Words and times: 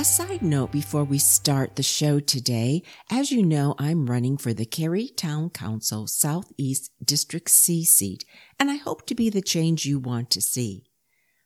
A 0.00 0.04
side 0.04 0.42
note 0.42 0.70
before 0.70 1.02
we 1.02 1.18
start 1.18 1.74
the 1.74 1.82
show 1.82 2.20
today. 2.20 2.84
As 3.10 3.32
you 3.32 3.42
know, 3.42 3.74
I'm 3.80 4.08
running 4.08 4.36
for 4.36 4.54
the 4.54 4.64
Cary 4.64 5.08
Town 5.08 5.50
Council 5.50 6.06
Southeast 6.06 6.92
District 7.04 7.50
C 7.50 7.84
seat, 7.84 8.24
and 8.60 8.70
I 8.70 8.76
hope 8.76 9.06
to 9.06 9.16
be 9.16 9.28
the 9.28 9.42
change 9.42 9.86
you 9.86 9.98
want 9.98 10.30
to 10.30 10.40
see. 10.40 10.84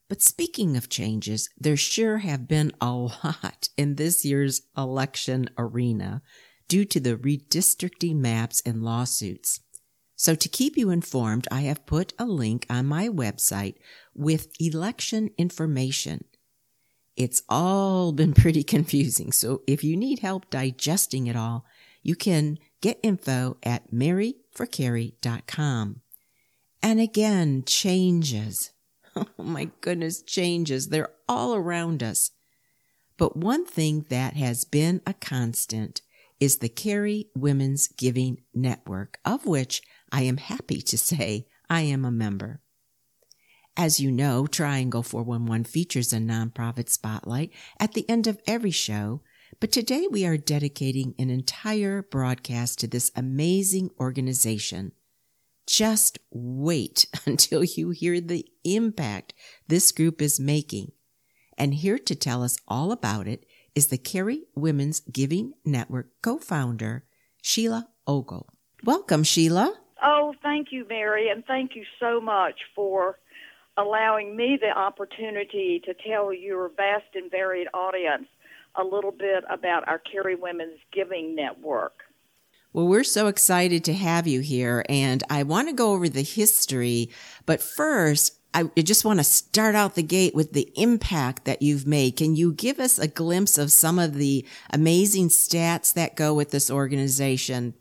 But 0.07 0.20
speaking 0.20 0.77
of 0.77 0.91
changes, 0.91 1.48
there 1.57 1.79
sure 1.79 2.19
have 2.19 2.46
been 2.46 2.73
a 2.79 2.93
lot 2.93 3.70
in 3.79 3.95
this 3.95 4.23
year's 4.23 4.60
election 4.77 5.48
arena 5.57 6.21
due 6.69 6.84
to 6.84 7.01
the 7.01 7.16
redistricting 7.16 8.16
maps 8.16 8.60
and 8.66 8.82
lawsuits. 8.82 9.60
So 10.15 10.34
to 10.34 10.48
keep 10.51 10.77
you 10.77 10.91
informed, 10.91 11.48
I 11.51 11.62
have 11.62 11.87
put 11.87 12.12
a 12.19 12.27
link 12.27 12.66
on 12.69 12.84
my 12.84 13.09
website 13.09 13.77
with 14.15 14.52
election 14.60 15.30
information 15.38 16.27
it's 17.16 17.43
all 17.48 18.12
been 18.12 18.34
pretty 18.34 18.62
confusing. 18.62 19.33
So 19.33 19.62
if 19.66 19.83
you 19.84 19.97
need 19.97 20.21
help 20.21 20.48
digesting 20.51 21.27
it 21.27 21.37
all, 21.37 21.65
you 22.02 22.15
can 22.16 22.59
get 22.80 22.98
info 23.02 23.59
at 23.62 23.93
maryforcary.com. 23.93 26.01
And 26.83 27.01
again, 27.01 27.65
changes. 27.66 28.71
Oh 29.15 29.43
my 29.43 29.68
goodness, 29.83 30.23
changes. 30.23 30.88
They're 30.88 31.13
all 31.29 31.55
around 31.55 32.02
us. 32.02 32.30
But 33.18 33.37
one 33.37 33.66
thing 33.66 34.07
that 34.09 34.37
has 34.37 34.65
been 34.65 35.02
a 35.07 35.13
constant 35.13 36.01
is 36.40 36.59
the 36.59 36.71
Cary 36.71 37.29
Women's 37.37 37.88
Giving 37.88 38.40
Network, 38.55 39.18
of 39.23 39.45
which 39.45 39.83
I 40.10 40.23
am 40.23 40.38
happy 40.38 40.80
to 40.80 40.96
say 40.96 41.46
I 41.68 41.83
am 41.83 42.07
a 42.07 42.10
member. 42.10 42.62
As 43.76 43.98
you 43.98 44.10
know, 44.10 44.46
Triangle 44.46 45.02
411 45.02 45.65
features 45.65 46.12
a 46.12 46.18
nonprofit 46.18 46.90
spotlight 46.90 47.51
at 47.80 47.95
the 47.95 48.09
end 48.09 48.26
of 48.26 48.38
every 48.46 48.70
show, 48.70 49.23
but 49.60 49.73
today 49.73 50.06
we 50.10 50.26
are 50.26 50.37
dedicating 50.37 51.15
an 51.18 51.30
entire 51.30 52.02
broadcast 52.02 52.80
to 52.80 52.87
this 52.87 53.10
amazing 53.16 53.90
organization. 53.98 54.93
Just 55.66 56.18
wait 56.30 57.06
until 57.26 57.65
you 57.65 57.90
hear 57.90 58.20
the 58.20 58.45
impact 58.62 59.32
this 59.68 59.90
group 59.90 60.20
is 60.20 60.38
making. 60.38 60.93
And 61.56 61.73
here 61.73 61.98
to 61.98 62.15
tell 62.15 62.43
us 62.43 62.59
all 62.68 62.93
about 62.93 63.26
it 63.26 63.46
is 63.74 63.87
the 63.87 63.98
Cary 63.98 64.43
Women's 64.54 65.00
Giving 65.00 65.54
Network 65.65 66.10
co-founder, 66.20 67.04
Sheila 67.41 67.88
Ogle. 68.06 68.50
Welcome, 68.84 69.25
Sheila. 69.25 69.72
Oh, 70.03 70.34
thank 70.43 70.69
you, 70.72 70.84
Mary, 70.88 71.31
and 71.31 71.43
thank 71.47 71.75
you 71.75 71.84
so 71.98 72.20
much 72.20 72.56
for 72.75 73.16
allowing 73.76 74.37
me 74.37 74.59
the 74.60 74.70
opportunity 74.70 75.81
to 75.84 75.94
tell 76.06 76.32
your 76.32 76.70
vast 76.76 77.15
and 77.15 77.31
varied 77.31 77.69
audience 77.72 78.26
a 78.75 78.84
little 78.84 79.12
bit 79.12 79.44
about 79.50 79.87
our 79.88 79.98
Cary 79.98 80.34
Women's 80.34 80.78
Giving 80.92 81.34
Network. 81.34 81.93
Well, 82.72 82.88
we're 82.88 83.04
so 83.04 83.26
excited 83.26 83.84
to 83.84 83.93
have 83.93 84.26
you 84.26 84.41
here, 84.41 84.84
and 84.88 85.22
I 85.28 85.43
want 85.43 85.69
to 85.69 85.75
go 85.75 85.93
over 85.93 86.09
the 86.09 86.22
history. 86.22 87.10
But 87.44 87.62
first, 87.62 88.38
I 88.54 88.65
just 88.76 89.04
want 89.04 89.19
to 89.19 89.25
start 89.25 89.75
out 89.75 89.94
the 89.94 90.03
gate 90.03 90.34
with 90.34 90.53
the 90.53 90.71
impact 90.75 91.44
that 91.44 91.62
you've 91.62 91.87
made. 91.87 92.16
Can 92.16 92.34
you 92.37 92.53
give 92.53 92.78
us 92.78 92.99
a 92.99 93.09
glimpse 93.09 93.59
of 93.59 93.72
some 93.72 93.99
of 93.99 94.15
the 94.15 94.47
amazing 94.71 95.28
stats 95.28 95.93
that 95.94 96.16
go 96.16 96.34
with 96.34 96.50
this 96.50 96.71
organization? 96.71 97.75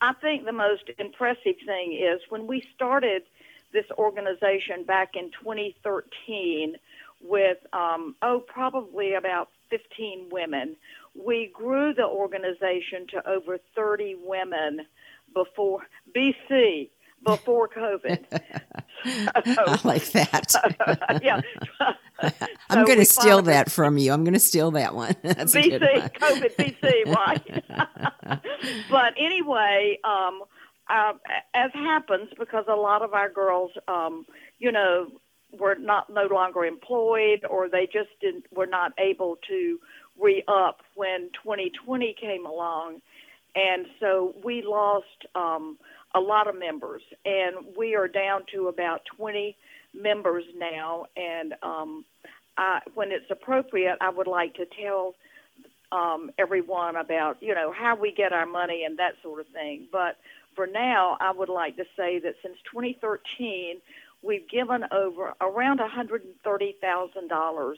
I 0.00 0.12
think 0.14 0.44
the 0.44 0.52
most 0.52 0.90
impressive 0.98 1.56
thing 1.64 1.92
is 1.92 2.20
when 2.28 2.48
we 2.48 2.64
started 2.74 3.22
this 3.72 3.86
organization 3.98 4.84
back 4.84 5.10
in 5.14 5.30
2013 5.42 6.76
with, 7.22 7.58
um, 7.72 8.14
oh, 8.22 8.40
probably 8.46 9.14
about 9.14 9.48
15 9.70 10.28
women. 10.30 10.76
We 11.14 11.50
grew 11.52 11.94
the 11.94 12.06
organization 12.06 13.06
to 13.12 13.28
over 13.28 13.58
30 13.74 14.16
women 14.24 14.86
before 15.34 15.86
BC 16.14 16.88
before 17.24 17.68
COVID. 17.68 18.24
I 19.04 19.80
like 19.84 20.10
that. 20.12 21.20
yeah. 21.22 21.40
I'm 22.70 22.80
so 22.80 22.84
going 22.84 22.98
to 22.98 23.04
steal 23.04 23.42
that 23.42 23.70
from 23.70 23.98
you. 23.98 24.12
I'm 24.12 24.24
going 24.24 24.34
to 24.34 24.40
steal 24.40 24.70
that 24.72 24.94
one. 24.94 25.14
That's 25.22 25.54
BC, 25.54 26.12
COVID, 26.14 26.56
BC, 26.56 27.06
right? 27.06 28.40
but 28.90 29.14
anyway, 29.18 29.98
um, 30.04 30.42
uh, 30.88 31.12
as 31.54 31.70
happens 31.74 32.28
because 32.38 32.64
a 32.68 32.74
lot 32.74 33.02
of 33.02 33.14
our 33.14 33.30
girls, 33.30 33.70
um, 33.88 34.26
you 34.58 34.72
know, 34.72 35.08
were 35.58 35.76
not 35.78 36.08
no 36.10 36.26
longer 36.32 36.64
employed 36.64 37.44
or 37.48 37.68
they 37.68 37.86
just 37.86 38.08
didn't 38.20 38.44
were 38.54 38.66
not 38.66 38.92
able 38.98 39.36
to 39.48 39.78
re 40.20 40.42
up 40.48 40.80
when 40.94 41.30
2020 41.42 42.14
came 42.20 42.46
along, 42.46 43.00
and 43.54 43.86
so 44.00 44.34
we 44.44 44.62
lost 44.62 45.06
um, 45.34 45.78
a 46.14 46.20
lot 46.20 46.48
of 46.48 46.58
members, 46.58 47.02
and 47.24 47.56
we 47.76 47.94
are 47.94 48.08
down 48.08 48.42
to 48.54 48.68
about 48.68 49.02
20 49.16 49.56
members 49.94 50.44
now. 50.56 51.06
And 51.16 51.54
um, 51.62 52.04
I, 52.56 52.80
when 52.94 53.12
it's 53.12 53.30
appropriate, 53.30 53.98
I 54.00 54.10
would 54.10 54.26
like 54.26 54.54
to 54.54 54.66
tell 54.66 55.14
um, 55.92 56.30
everyone 56.38 56.96
about 56.96 57.36
you 57.40 57.54
know 57.54 57.72
how 57.72 57.94
we 57.94 58.12
get 58.12 58.32
our 58.32 58.46
money 58.46 58.84
and 58.84 58.98
that 58.98 59.14
sort 59.22 59.40
of 59.40 59.46
thing, 59.48 59.86
but 59.92 60.16
for 60.54 60.66
now, 60.66 61.16
I 61.20 61.32
would 61.32 61.48
like 61.48 61.76
to 61.76 61.84
say 61.96 62.18
that 62.20 62.34
since 62.42 62.56
2013, 62.70 63.80
we've 64.22 64.48
given 64.48 64.84
over 64.92 65.34
around 65.40 65.80
$130,000 65.80 67.74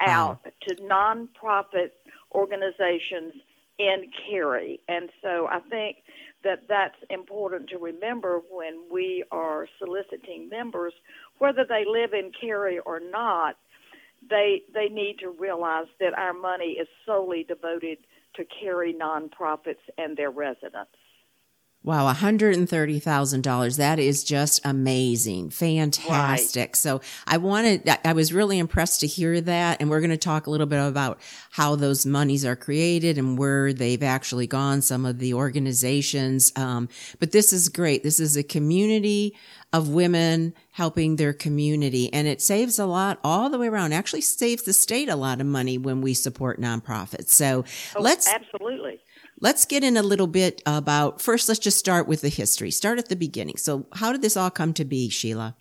out 0.00 0.44
wow. 0.44 0.52
to 0.66 0.74
nonprofit 0.76 1.90
organizations 2.32 3.34
in 3.78 4.10
Cary. 4.28 4.80
And 4.88 5.10
so 5.22 5.46
I 5.50 5.60
think 5.60 5.98
that 6.44 6.62
that's 6.68 6.96
important 7.10 7.68
to 7.70 7.78
remember 7.78 8.40
when 8.50 8.84
we 8.90 9.24
are 9.30 9.68
soliciting 9.78 10.48
members, 10.48 10.92
whether 11.38 11.64
they 11.68 11.84
live 11.86 12.12
in 12.14 12.32
Cary 12.38 12.78
or 12.78 13.00
not, 13.00 13.56
they, 14.28 14.62
they 14.74 14.88
need 14.88 15.16
to 15.20 15.30
realize 15.30 15.86
that 16.00 16.16
our 16.16 16.32
money 16.32 16.76
is 16.80 16.88
solely 17.04 17.44
devoted 17.44 17.98
to 18.36 18.44
Cary 18.60 18.94
nonprofits 18.94 19.82
and 19.98 20.16
their 20.16 20.30
residents. 20.30 20.92
Wow, 21.86 22.12
$130,000. 22.12 23.76
That 23.76 24.00
is 24.00 24.24
just 24.24 24.60
amazing. 24.64 25.50
Fantastic. 25.50 26.70
Right. 26.70 26.76
So 26.76 27.00
I 27.28 27.36
wanted, 27.36 27.88
I 28.04 28.12
was 28.12 28.32
really 28.32 28.58
impressed 28.58 28.98
to 29.00 29.06
hear 29.06 29.40
that. 29.42 29.80
And 29.80 29.88
we're 29.88 30.00
going 30.00 30.10
to 30.10 30.16
talk 30.16 30.48
a 30.48 30.50
little 30.50 30.66
bit 30.66 30.84
about 30.84 31.20
how 31.52 31.76
those 31.76 32.04
monies 32.04 32.44
are 32.44 32.56
created 32.56 33.18
and 33.18 33.38
where 33.38 33.72
they've 33.72 34.02
actually 34.02 34.48
gone, 34.48 34.82
some 34.82 35.06
of 35.06 35.20
the 35.20 35.34
organizations. 35.34 36.52
Um, 36.56 36.88
but 37.20 37.30
this 37.30 37.52
is 37.52 37.68
great. 37.68 38.02
This 38.02 38.18
is 38.18 38.36
a 38.36 38.42
community 38.42 39.36
of 39.72 39.88
women 39.88 40.54
helping 40.72 41.16
their 41.16 41.32
community 41.32 42.12
and 42.12 42.26
it 42.26 42.42
saves 42.42 42.78
a 42.80 42.86
lot 42.86 43.20
all 43.22 43.48
the 43.48 43.58
way 43.58 43.68
around. 43.68 43.92
Actually 43.92 44.22
saves 44.22 44.64
the 44.64 44.72
state 44.72 45.08
a 45.08 45.14
lot 45.14 45.40
of 45.40 45.46
money 45.46 45.78
when 45.78 46.00
we 46.00 46.14
support 46.14 46.60
nonprofits. 46.60 47.28
So 47.28 47.64
oh, 47.94 48.02
let's 48.02 48.28
absolutely 48.28 48.98
Let's 49.38 49.66
get 49.66 49.84
in 49.84 49.98
a 49.98 50.02
little 50.02 50.26
bit 50.26 50.62
about 50.64 51.20
first, 51.20 51.48
let's 51.48 51.60
just 51.60 51.78
start 51.78 52.08
with 52.08 52.22
the 52.22 52.30
history. 52.30 52.70
Start 52.70 52.98
at 52.98 53.10
the 53.10 53.16
beginning. 53.16 53.58
So, 53.58 53.86
how 53.92 54.12
did 54.12 54.22
this 54.22 54.36
all 54.36 54.50
come 54.50 54.72
to 54.74 54.84
be, 54.84 55.10
Sheila? 55.10 55.54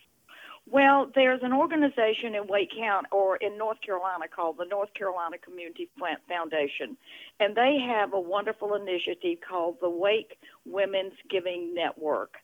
Well, 0.65 1.11
there's 1.13 1.41
an 1.43 1.53
organization 1.53 2.35
in 2.35 2.47
Wake 2.47 2.71
County 2.77 3.07
or 3.11 3.35
in 3.35 3.57
North 3.57 3.81
Carolina 3.81 4.25
called 4.33 4.57
the 4.57 4.65
North 4.65 4.93
Carolina 4.93 5.37
Community 5.37 5.89
Plant 5.97 6.21
Foundation, 6.27 6.97
and 7.39 7.55
they 7.55 7.77
have 7.85 8.13
a 8.13 8.19
wonderful 8.19 8.75
initiative 8.75 9.39
called 9.47 9.77
the 9.81 9.89
Wake 9.89 10.37
Women's 10.65 11.13
Giving 11.29 11.73
Network, 11.73 12.35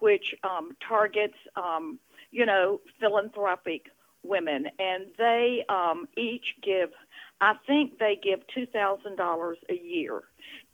which 0.00 0.34
um, 0.42 0.76
targets, 0.86 1.36
um, 1.56 1.98
you 2.32 2.44
know, 2.44 2.80
philanthropic 2.98 3.86
women, 4.24 4.66
and 4.78 5.06
they 5.16 5.64
um, 5.68 6.06
each 6.16 6.56
give, 6.62 6.90
I 7.40 7.54
think 7.66 7.98
they 7.98 8.18
give 8.22 8.40
two 8.52 8.66
thousand 8.66 9.16
dollars 9.16 9.58
a 9.68 9.74
year 9.74 10.22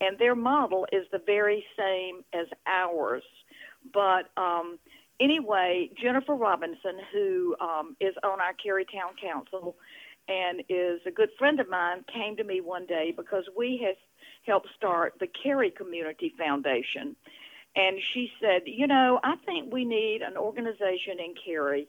and 0.01 0.19
their 0.19 0.35
model 0.35 0.87
is 0.93 1.07
the 1.11 1.21
very 1.25 1.65
same 1.79 2.23
as 2.33 2.47
ours. 2.67 3.23
But 3.93 4.31
um, 4.37 4.79
anyway, 5.21 5.91
Jennifer 6.01 6.35
Robinson, 6.35 6.99
who 7.13 7.57
um, 7.61 7.97
is 8.01 8.15
on 8.23 8.41
our 8.41 8.53
Cary 8.55 8.85
Town 8.85 9.13
Council 9.21 9.77
and 10.29 10.63
is 10.69 11.01
a 11.07 11.11
good 11.11 11.31
friend 11.39 11.61
of 11.61 11.69
mine, 11.69 12.05
came 12.13 12.37
to 12.37 12.45
me 12.45 12.61
one 12.61 12.87
day 12.87 13.15
because 13.17 13.45
we 13.57 13.81
have 13.85 13.97
helped 14.45 14.69
start 14.77 15.15
the 15.21 15.29
Cary 15.29 15.71
Community 15.71 16.33
Foundation. 16.37 17.17
and 17.77 17.99
she 18.13 18.33
said, 18.41 18.63
you 18.65 18.87
know, 18.87 19.21
I 19.23 19.37
think 19.45 19.73
we 19.73 19.85
need 19.85 20.23
an 20.23 20.37
organization 20.37 21.21
in 21.21 21.35
Cary 21.45 21.87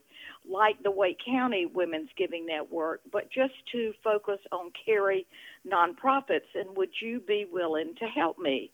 like 0.50 0.82
the 0.84 0.92
Wake 0.92 1.20
County 1.26 1.66
Women's 1.66 2.10
Giving 2.18 2.46
Network, 2.46 3.02
but 3.12 3.32
just 3.32 3.54
to 3.72 3.94
focus 4.04 4.40
on 4.52 4.72
Cary 4.86 5.26
nonprofits. 5.70 6.56
And 6.56 6.76
would 6.76 6.92
you 7.02 7.20
be 7.20 7.46
willing 7.52 7.96
to 8.00 8.06
help 8.06 8.38
me? 8.40 8.72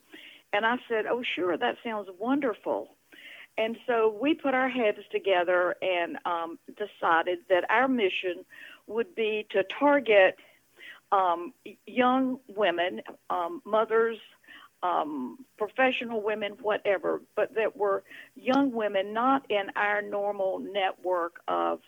And 0.52 0.66
I 0.66 0.78
said, 0.88 1.06
oh, 1.08 1.24
sure, 1.36 1.58
that 1.58 1.78
sounds 1.84 2.10
wonderful. 2.20 2.90
And 3.58 3.78
so 3.86 4.16
we 4.20 4.34
put 4.34 4.54
our 4.54 4.70
heads 4.70 5.00
together 5.12 5.76
and 5.82 6.18
um, 6.26 6.60
decided 6.68 7.40
that 7.50 7.70
our 7.70 7.88
mission 7.88 8.46
would 8.88 9.16
be 9.16 9.46
to 9.52 9.64
target 9.80 10.38
um, 11.12 11.54
young 11.86 12.40
women, 12.48 13.02
um, 13.30 13.62
mothers, 13.66 14.18
um, 14.82 15.38
professional 15.58 16.22
women, 16.22 16.54
whatever, 16.62 17.22
but 17.36 17.56
that 17.56 17.78
were 17.78 18.04
young 18.36 18.72
women 18.72 19.14
not 19.14 19.46
in 19.50 19.68
our 19.76 20.02
normal 20.02 20.60
network 20.60 21.40
of 21.48 21.80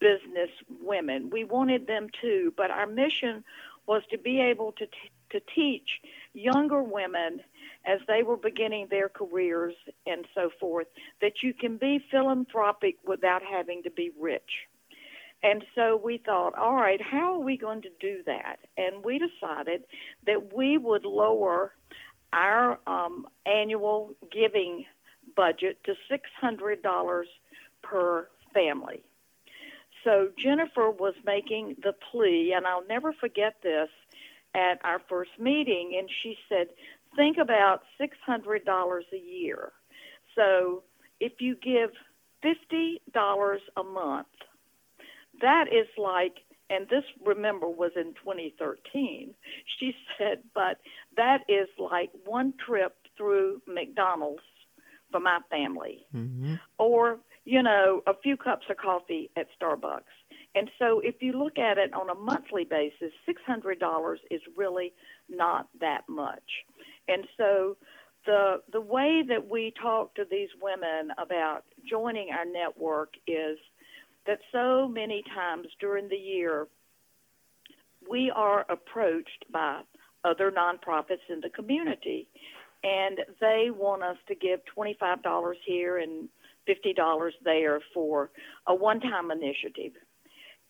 business 0.00 0.50
women. 0.82 1.30
We 1.30 1.44
wanted 1.44 1.86
them 1.86 2.08
too, 2.20 2.52
but 2.56 2.70
our 2.70 2.86
mission 2.86 3.44
was 3.86 4.02
to 4.10 4.18
be 4.18 4.40
able 4.40 4.72
to, 4.72 4.86
t- 4.86 4.92
to 5.30 5.40
teach 5.54 5.88
younger 6.32 6.82
women 6.82 7.40
as 7.86 8.00
they 8.08 8.22
were 8.22 8.36
beginning 8.36 8.86
their 8.90 9.08
careers 9.08 9.74
and 10.06 10.24
so 10.34 10.50
forth 10.58 10.86
that 11.20 11.42
you 11.42 11.52
can 11.52 11.76
be 11.76 12.02
philanthropic 12.10 12.96
without 13.06 13.42
having 13.42 13.82
to 13.82 13.90
be 13.90 14.10
rich. 14.18 14.50
And 15.42 15.62
so 15.74 16.00
we 16.02 16.18
thought, 16.24 16.56
all 16.56 16.74
right, 16.74 17.00
how 17.02 17.34
are 17.34 17.44
we 17.44 17.58
going 17.58 17.82
to 17.82 17.90
do 18.00 18.22
that? 18.24 18.56
And 18.78 19.04
we 19.04 19.18
decided 19.18 19.82
that 20.26 20.54
we 20.56 20.78
would 20.78 21.04
lower 21.04 21.74
our 22.32 22.78
um, 22.86 23.26
annual 23.44 24.14
giving 24.32 24.86
budget 25.36 25.78
to 25.84 25.94
$600 26.10 27.24
per 27.82 28.28
family. 28.54 29.02
So 30.04 30.28
Jennifer 30.38 30.90
was 30.90 31.14
making 31.24 31.76
the 31.82 31.94
plea, 32.10 32.52
and 32.54 32.66
I'll 32.66 32.86
never 32.86 33.12
forget 33.12 33.56
this 33.62 33.88
at 34.54 34.78
our 34.84 35.00
first 35.08 35.30
meeting, 35.38 35.96
and 35.98 36.08
she 36.22 36.36
said, 36.48 36.68
think 37.16 37.38
about 37.38 37.82
$600 38.00 39.00
a 39.12 39.16
year. 39.16 39.72
So 40.36 40.82
if 41.20 41.32
you 41.40 41.56
give 41.56 41.90
$50 42.44 43.58
a 43.76 43.82
month, 43.82 44.26
that 45.40 45.66
is 45.72 45.88
like 45.98 46.36
and 46.70 46.88
this 46.88 47.04
remember 47.24 47.68
was 47.68 47.90
in 47.96 48.14
2013 48.14 49.34
she 49.78 49.94
said 50.16 50.38
but 50.54 50.78
that 51.16 51.38
is 51.48 51.68
like 51.78 52.10
one 52.24 52.54
trip 52.64 52.96
through 53.16 53.60
mcdonald's 53.66 54.42
for 55.10 55.20
my 55.20 55.40
family 55.50 56.06
mm-hmm. 56.14 56.54
or 56.78 57.18
you 57.44 57.62
know 57.62 58.02
a 58.06 58.14
few 58.22 58.36
cups 58.36 58.66
of 58.70 58.76
coffee 58.76 59.30
at 59.36 59.46
starbucks. 59.60 60.02
And 60.54 60.70
so 60.78 61.00
if 61.00 61.16
you 61.20 61.32
look 61.32 61.58
at 61.58 61.78
it 61.78 61.92
on 61.92 62.10
a 62.10 62.14
monthly 62.14 62.64
basis 62.64 63.12
$600 63.28 64.16
is 64.30 64.40
really 64.56 64.92
not 65.28 65.68
that 65.80 66.02
much. 66.08 66.64
And 67.08 67.24
so 67.36 67.76
the 68.26 68.62
the 68.72 68.80
way 68.80 69.22
that 69.28 69.48
we 69.48 69.72
talk 69.80 70.14
to 70.14 70.24
these 70.30 70.48
women 70.62 71.14
about 71.18 71.64
joining 71.88 72.30
our 72.30 72.46
network 72.46 73.14
is 73.26 73.58
that 74.26 74.38
so 74.52 74.88
many 74.88 75.22
times 75.34 75.66
during 75.80 76.08
the 76.08 76.16
year 76.16 76.68
we 78.08 78.30
are 78.34 78.64
approached 78.70 79.44
by 79.52 79.80
other 80.24 80.50
nonprofits 80.50 81.26
in 81.28 81.40
the 81.40 81.50
community 81.50 82.26
and 82.82 83.20
they 83.40 83.68
want 83.74 84.02
us 84.02 84.16
to 84.28 84.34
give 84.34 84.60
$25 84.76 85.54
here 85.66 85.98
and 85.98 86.28
$50 86.68 87.30
there 87.44 87.80
for 87.92 88.30
a 88.66 88.74
one-time 88.74 89.30
initiative. 89.30 89.92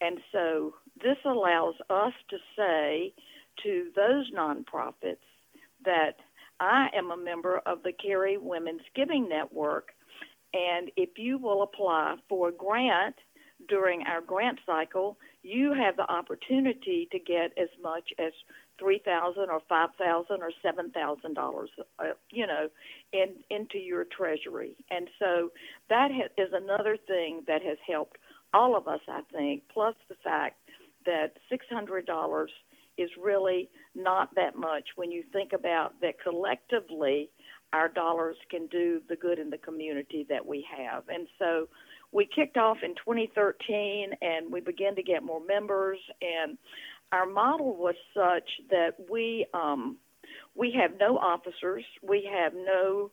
And 0.00 0.18
so 0.32 0.74
this 1.02 1.16
allows 1.24 1.74
us 1.90 2.12
to 2.30 2.36
say 2.56 3.14
to 3.62 3.90
those 3.94 4.30
nonprofits 4.36 5.16
that 5.84 6.16
I 6.60 6.88
am 6.96 7.10
a 7.10 7.16
member 7.16 7.60
of 7.66 7.82
the 7.82 7.92
Cary 7.92 8.36
Women's 8.38 8.82
Giving 8.94 9.28
Network, 9.28 9.88
and 10.52 10.90
if 10.96 11.10
you 11.16 11.38
will 11.38 11.62
apply 11.62 12.16
for 12.28 12.48
a 12.48 12.52
grant– 12.52 13.16
during 13.68 14.02
our 14.02 14.20
grant 14.20 14.58
cycle, 14.66 15.18
you 15.42 15.72
have 15.72 15.96
the 15.96 16.10
opportunity 16.10 17.08
to 17.12 17.18
get 17.18 17.56
as 17.58 17.68
much 17.82 18.10
as 18.18 18.32
three 18.78 19.00
thousand 19.04 19.50
or 19.50 19.60
five 19.68 19.90
thousand 19.98 20.42
or 20.42 20.50
seven 20.62 20.90
thousand 20.90 21.34
dollars, 21.34 21.70
uh, 21.98 22.12
you 22.30 22.46
know, 22.46 22.68
in 23.12 23.34
into 23.50 23.78
your 23.78 24.04
treasury. 24.04 24.76
And 24.90 25.08
so 25.18 25.50
that 25.88 26.10
ha- 26.12 26.42
is 26.42 26.52
another 26.52 26.96
thing 27.06 27.42
that 27.46 27.62
has 27.62 27.78
helped 27.86 28.18
all 28.52 28.76
of 28.76 28.88
us, 28.88 29.00
I 29.08 29.20
think. 29.32 29.62
Plus 29.72 29.94
the 30.08 30.16
fact 30.22 30.56
that 31.06 31.32
six 31.48 31.66
hundred 31.70 32.06
dollars 32.06 32.50
is 32.96 33.10
really 33.20 33.68
not 33.94 34.34
that 34.36 34.56
much 34.56 34.84
when 34.96 35.10
you 35.10 35.24
think 35.32 35.52
about 35.52 36.00
that 36.00 36.14
collectively 36.22 37.30
our 37.72 37.88
dollars 37.88 38.36
can 38.50 38.68
do 38.68 39.00
the 39.08 39.16
good 39.16 39.38
in 39.38 39.50
the 39.50 39.58
community 39.58 40.24
that 40.28 40.46
we 40.46 40.64
have. 40.78 41.02
And 41.08 41.26
so 41.40 41.68
we 42.12 42.28
kicked 42.32 42.56
off 42.56 42.78
in 42.84 42.94
2013 42.94 44.12
and 44.22 44.50
we 44.52 44.60
began 44.60 44.94
to 44.94 45.02
get 45.02 45.24
more 45.24 45.44
members 45.44 45.98
and 46.22 46.56
our 47.14 47.26
model 47.26 47.76
was 47.76 47.94
such 48.12 48.48
that 48.70 48.94
we 49.08 49.46
um, 49.54 49.96
we 50.56 50.74
have 50.80 50.98
no 50.98 51.16
officers. 51.16 51.84
We 52.02 52.28
have 52.32 52.52
no 52.54 53.12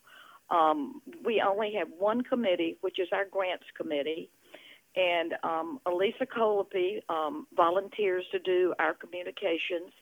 um, 0.50 1.02
we 1.24 1.42
only 1.48 1.74
have 1.78 1.88
one 1.98 2.22
committee 2.24 2.78
which 2.82 3.00
is 3.00 3.10
our 3.14 3.26
grants 3.26 3.66
committee. 3.78 4.30
And 4.96 5.36
um, 5.44 5.80
Elisa 5.86 6.26
Colapi 6.26 7.00
um, 7.10 7.48
volunteers 7.56 8.26
to 8.32 8.40
do 8.40 8.74
our 8.80 8.94
communications. 8.94 9.94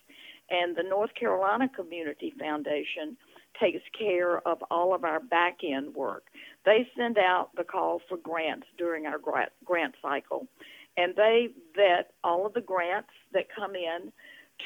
And 0.50 0.76
the 0.76 0.82
North 0.82 1.14
Carolina 1.14 1.70
Community 1.76 2.34
Foundation 2.40 3.16
takes 3.62 3.84
care 3.98 4.40
of 4.48 4.58
all 4.72 4.96
of 4.96 5.04
our 5.04 5.20
back 5.20 5.58
end 5.64 5.94
work. 5.94 6.24
They 6.66 6.88
send 6.98 7.18
out 7.20 7.50
the 7.56 7.64
call 7.64 8.02
for 8.08 8.18
grants 8.18 8.66
during 8.78 9.06
our 9.06 9.20
grant, 9.20 9.52
grant 9.64 9.94
cycle, 10.02 10.48
and 11.00 11.16
they 11.16 11.48
vet 11.76 12.12
all 12.24 12.46
of 12.46 12.54
the 12.54 12.62
grants 12.62 13.10
that 13.34 13.46
come 13.56 13.76
in 13.76 14.12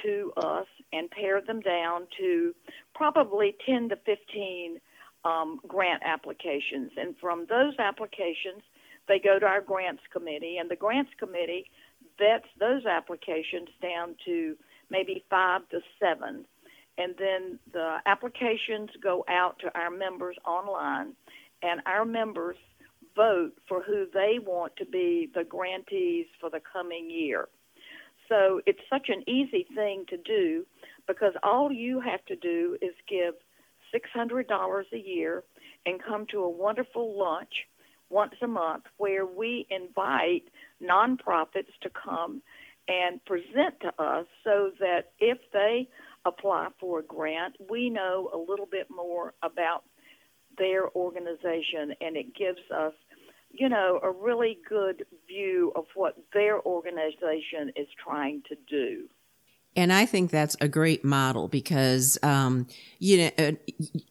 to 0.04 0.34
us 0.38 0.66
and 0.92 1.10
pare 1.12 1.42
them 1.42 1.62
down 1.62 2.08
to 2.20 2.56
probably 2.96 3.56
10 3.66 3.90
to 3.90 3.96
15 3.98 4.80
um, 5.26 5.60
grant 5.68 6.02
applications. 6.04 6.92
And 6.98 7.16
from 7.22 7.46
those 7.48 7.74
applications, 7.78 8.64
they 9.08 9.20
go 9.20 9.38
to 9.38 9.46
our 9.46 9.62
grants 9.62 10.02
committee, 10.12 10.58
and 10.58 10.70
the 10.72 10.76
grants 10.76 11.12
committee 11.20 11.70
vets 12.18 12.48
those 12.60 12.86
applications 12.86 13.70
down 13.82 14.16
to 14.26 14.56
maybe 14.90 15.24
five 15.30 15.62
to 15.70 15.80
seven 16.00 16.46
and 16.98 17.16
then 17.18 17.60
the 17.72 17.98
applications 18.06 18.90
go 19.02 19.26
out 19.28 19.58
to 19.60 19.78
our 19.78 19.90
members 19.90 20.38
online, 20.46 21.14
and 21.62 21.82
our 21.86 22.06
members 22.06 22.58
vote 23.16 23.54
for 23.68 23.82
who 23.82 24.06
they 24.14 24.40
want 24.40 24.76
to 24.78 24.86
be 24.86 25.30
the 25.34 25.44
grantees 25.44 26.26
for 26.40 26.50
the 26.50 26.62
coming 26.72 27.10
year. 27.10 27.48
So 28.30 28.62
it's 28.66 28.80
such 28.90 29.10
an 29.10 29.24
easy 29.28 29.68
thing 29.76 30.06
to 30.10 30.18
do 30.18 30.66
because 31.08 31.34
all 31.44 31.72
you 31.72 32.00
have 32.00 32.26
to 32.26 32.36
do 32.36 32.78
is 32.82 32.94
give 33.10 33.36
$600 33.94 34.84
a 34.94 34.98
year 34.98 35.44
and 35.86 36.02
come 36.02 36.26
to 36.32 36.40
a 36.40 36.50
wonderful 36.50 37.18
lunch 37.18 37.68
once 38.10 38.34
a 38.42 38.48
month 38.48 38.84
where 38.98 39.26
we 39.26 39.68
invite 39.70 40.44
nonprofits 40.82 41.74
to 41.82 41.90
come 41.90 42.42
and 42.88 43.24
present 43.26 43.80
to 43.82 43.90
us 44.02 44.26
so 44.44 44.72
that 44.80 45.12
if 45.20 45.38
they 45.52 45.88
apply 46.26 46.68
for 46.80 47.00
a 47.00 47.04
grant, 47.04 47.56
we 47.70 47.90
know 47.90 48.30
a 48.34 48.38
little 48.38 48.68
bit 48.70 48.88
more 48.94 49.34
about 49.42 49.84
their 50.58 50.90
organization 50.96 51.94
and 52.02 52.16
it 52.16 52.36
gives 52.36 52.60
us, 52.74 52.94
you 53.54 53.70
know, 53.70 54.00
a 54.04 54.12
really 54.12 54.58
good 54.68 55.06
view 55.28 55.72
of 55.76 55.86
what 55.94 56.18
their 56.34 56.60
organization 56.62 57.72
is 57.76 57.88
trying 58.04 58.42
to 58.50 58.56
do. 58.68 59.08
And 59.76 59.92
I 59.92 60.06
think 60.06 60.30
that's 60.30 60.56
a 60.62 60.68
great 60.68 61.04
model 61.04 61.48
because, 61.48 62.20
um, 62.22 62.68
you 63.00 63.18
know, 63.18 63.32
uh, 63.40 63.52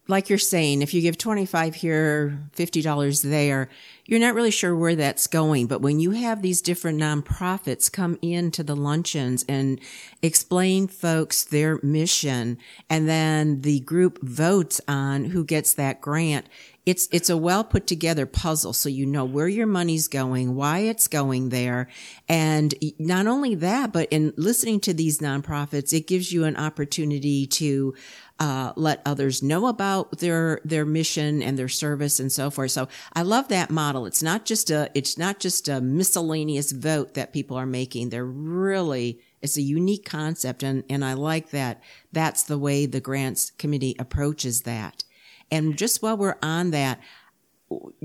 like 0.08 0.28
you're 0.28 0.38
saying, 0.38 0.82
if 0.82 0.92
you 0.92 1.00
give 1.00 1.16
25 1.16 1.76
here, 1.76 2.48
$50 2.56 3.22
there, 3.22 3.68
you're 4.04 4.18
not 4.18 4.34
really 4.34 4.50
sure 4.50 4.74
where 4.74 4.96
that's 4.96 5.28
going. 5.28 5.68
But 5.68 5.80
when 5.80 6.00
you 6.00 6.10
have 6.12 6.42
these 6.42 6.60
different 6.60 7.00
nonprofits 7.00 7.90
come 7.90 8.18
into 8.22 8.64
the 8.64 8.74
luncheons 8.74 9.44
and 9.48 9.80
explain 10.20 10.88
folks 10.88 11.44
their 11.44 11.78
mission 11.80 12.58
and 12.90 13.08
then 13.08 13.60
the 13.60 13.80
group 13.80 14.20
votes 14.20 14.80
on 14.88 15.26
who 15.26 15.44
gets 15.44 15.74
that 15.74 16.00
grant, 16.00 16.46
it's 16.84 17.08
it's 17.12 17.30
a 17.30 17.36
well 17.36 17.62
put 17.62 17.86
together 17.86 18.26
puzzle 18.26 18.72
so 18.72 18.88
you 18.88 19.06
know 19.06 19.24
where 19.24 19.48
your 19.48 19.66
money's 19.66 20.08
going 20.08 20.54
why 20.54 20.80
it's 20.80 21.08
going 21.08 21.50
there 21.50 21.88
and 22.28 22.74
not 22.98 23.26
only 23.26 23.54
that 23.54 23.92
but 23.92 24.08
in 24.10 24.32
listening 24.36 24.80
to 24.80 24.92
these 24.92 25.18
nonprofits 25.18 25.92
it 25.92 26.06
gives 26.06 26.32
you 26.32 26.44
an 26.44 26.56
opportunity 26.56 27.46
to 27.46 27.94
uh, 28.42 28.72
let 28.74 29.00
others 29.06 29.40
know 29.40 29.68
about 29.68 30.18
their 30.18 30.60
their 30.64 30.84
mission 30.84 31.40
and 31.42 31.56
their 31.56 31.68
service 31.68 32.18
and 32.18 32.32
so 32.32 32.50
forth. 32.50 32.72
So 32.72 32.88
I 33.12 33.22
love 33.22 33.46
that 33.48 33.70
model. 33.70 34.04
It's 34.04 34.22
not 34.22 34.44
just 34.44 34.68
a 34.68 34.90
it's 34.94 35.16
not 35.16 35.38
just 35.38 35.68
a 35.68 35.80
miscellaneous 35.80 36.72
vote 36.72 37.14
that 37.14 37.32
people 37.32 37.56
are 37.56 37.66
making. 37.66 38.08
They're 38.08 38.24
really 38.24 39.20
it's 39.42 39.56
a 39.56 39.62
unique 39.62 40.04
concept, 40.04 40.64
and 40.64 40.82
and 40.90 41.04
I 41.04 41.12
like 41.12 41.50
that. 41.50 41.82
That's 42.10 42.42
the 42.42 42.58
way 42.58 42.84
the 42.84 43.00
grants 43.00 43.50
committee 43.50 43.94
approaches 43.96 44.62
that. 44.62 45.04
And 45.52 45.76
just 45.76 46.02
while 46.02 46.16
we're 46.16 46.38
on 46.42 46.70
that, 46.70 46.98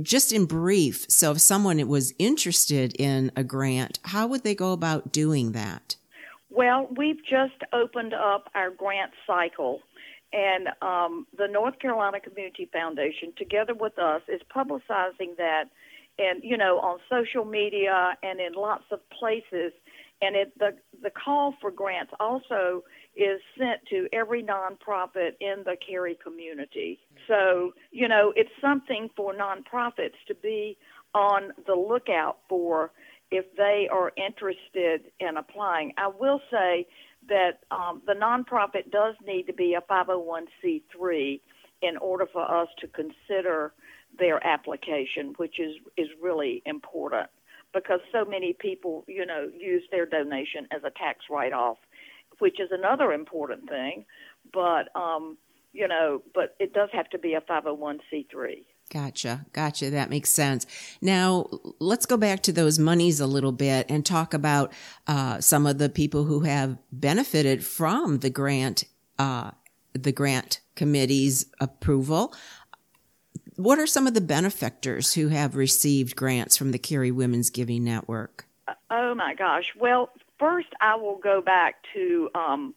just 0.01 0.33
in 0.33 0.45
brief, 0.45 1.05
so 1.09 1.31
if 1.31 1.39
someone 1.39 1.85
was 1.87 2.13
interested 2.19 2.93
in 2.99 3.31
a 3.37 3.43
grant, 3.43 3.99
how 4.03 4.27
would 4.27 4.43
they 4.43 4.53
go 4.53 4.73
about 4.73 5.13
doing 5.13 5.53
that? 5.53 5.95
Well, 6.49 6.89
we've 6.95 7.23
just 7.23 7.61
opened 7.71 8.13
up 8.13 8.49
our 8.53 8.69
grant 8.69 9.11
cycle, 9.25 9.79
and 10.33 10.67
um, 10.81 11.25
the 11.37 11.47
North 11.47 11.79
Carolina 11.79 12.19
Community 12.19 12.69
Foundation, 12.71 13.31
together 13.37 13.73
with 13.73 13.97
us, 13.97 14.21
is 14.27 14.41
publicizing 14.53 15.37
that, 15.37 15.65
and 16.19 16.43
you 16.43 16.57
know, 16.57 16.79
on 16.79 16.99
social 17.09 17.45
media 17.45 18.17
and 18.23 18.41
in 18.41 18.53
lots 18.53 18.85
of 18.91 18.99
places. 19.09 19.71
And 20.21 20.35
it, 20.35 20.51
the 20.57 20.75
the 21.01 21.11
call 21.11 21.53
for 21.61 21.71
grants 21.71 22.11
also 22.19 22.83
is 23.17 23.41
sent 23.57 23.81
to 23.89 24.07
every 24.13 24.43
nonprofit 24.43 25.31
in 25.41 25.63
the 25.65 25.75
Cary 25.85 26.17
community. 26.23 26.99
So, 27.27 27.73
you 27.91 28.07
know, 28.07 28.31
it's 28.35 28.51
something 28.61 29.09
for 29.15 29.33
nonprofits 29.33 30.17
to 30.27 30.35
be 30.35 30.77
on 31.15 31.51
the 31.65 31.73
lookout 31.73 32.37
for 32.47 32.91
if 33.31 33.45
they 33.57 33.89
are 33.91 34.11
interested 34.15 35.11
in 35.19 35.37
applying. 35.37 35.93
I 35.97 36.07
will 36.07 36.39
say 36.51 36.87
that 37.27 37.59
um, 37.71 38.01
the 38.05 38.13
nonprofit 38.13 38.91
does 38.91 39.15
need 39.25 39.47
to 39.47 39.53
be 39.53 39.73
a 39.73 39.81
501c3 39.81 41.41
in 41.81 41.97
order 41.97 42.27
for 42.31 42.49
us 42.49 42.67
to 42.79 42.87
consider 42.87 43.73
their 44.17 44.45
application, 44.45 45.33
which 45.37 45.59
is, 45.59 45.75
is 45.97 46.07
really 46.21 46.61
important 46.65 47.29
because 47.73 47.99
so 48.11 48.23
many 48.25 48.53
people, 48.53 49.03
you 49.07 49.25
know, 49.25 49.49
use 49.55 49.83
their 49.91 50.05
donation 50.05 50.67
as 50.71 50.81
a 50.83 50.91
tax 50.91 51.25
write-off 51.29 51.77
which 52.39 52.59
is 52.59 52.69
another 52.71 53.11
important 53.11 53.69
thing. 53.69 54.05
But 54.53 54.95
um, 54.95 55.37
you 55.73 55.87
know, 55.87 56.21
but 56.33 56.55
it 56.59 56.73
does 56.73 56.89
have 56.93 57.09
to 57.09 57.19
be 57.19 57.35
a 57.35 57.41
501c3. 57.41 58.65
Gotcha. 58.91 59.45
Gotcha. 59.51 59.89
That 59.89 60.09
makes 60.09 60.29
sense. 60.29 60.65
Now, 61.01 61.47
let's 61.79 62.05
go 62.05 62.15
back 62.15 62.41
to 62.43 62.53
those 62.53 62.79
monies 62.79 63.19
a 63.19 63.27
little 63.27 63.51
bit 63.51 63.85
and 63.89 64.05
talk 64.05 64.33
about 64.33 64.71
uh, 65.07 65.41
some 65.41 65.67
of 65.67 65.77
the 65.77 65.89
people 65.89 66.23
who 66.23 66.41
have 66.41 66.77
benefited 66.91 67.65
from 67.65 68.19
the 68.19 68.29
grant, 68.29 68.85
uh, 69.19 69.51
the 69.93 70.13
grant 70.13 70.61
committee's 70.75 71.47
approval. 71.59 72.33
What 73.57 73.77
are 73.77 73.87
some 73.87 74.07
of 74.07 74.13
the 74.13 74.21
benefactors 74.21 75.15
who 75.15 75.27
have 75.29 75.55
received 75.55 76.15
grants 76.15 76.55
from 76.55 76.71
the 76.71 76.79
Cary 76.79 77.11
Women's 77.11 77.49
Giving 77.49 77.83
Network? 77.83 78.45
Uh, 78.67 78.73
oh 78.89 79.15
my 79.15 79.33
gosh. 79.33 79.73
Well, 79.77 80.11
first 80.39 80.67
I 80.81 80.95
will 80.95 81.17
go 81.17 81.41
back 81.41 81.75
to 81.93 82.29
um, 82.35 82.73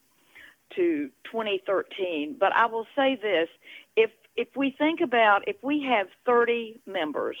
to 0.75 1.09
2013, 1.31 2.37
but 2.39 2.55
I 2.55 2.67
will 2.67 2.87
say 2.95 3.17
this: 3.21 3.49
if 3.95 4.11
if 4.35 4.49
we 4.55 4.75
think 4.77 5.01
about 5.01 5.47
if 5.47 5.57
we 5.61 5.83
have 5.83 6.07
30 6.25 6.81
members 6.85 7.37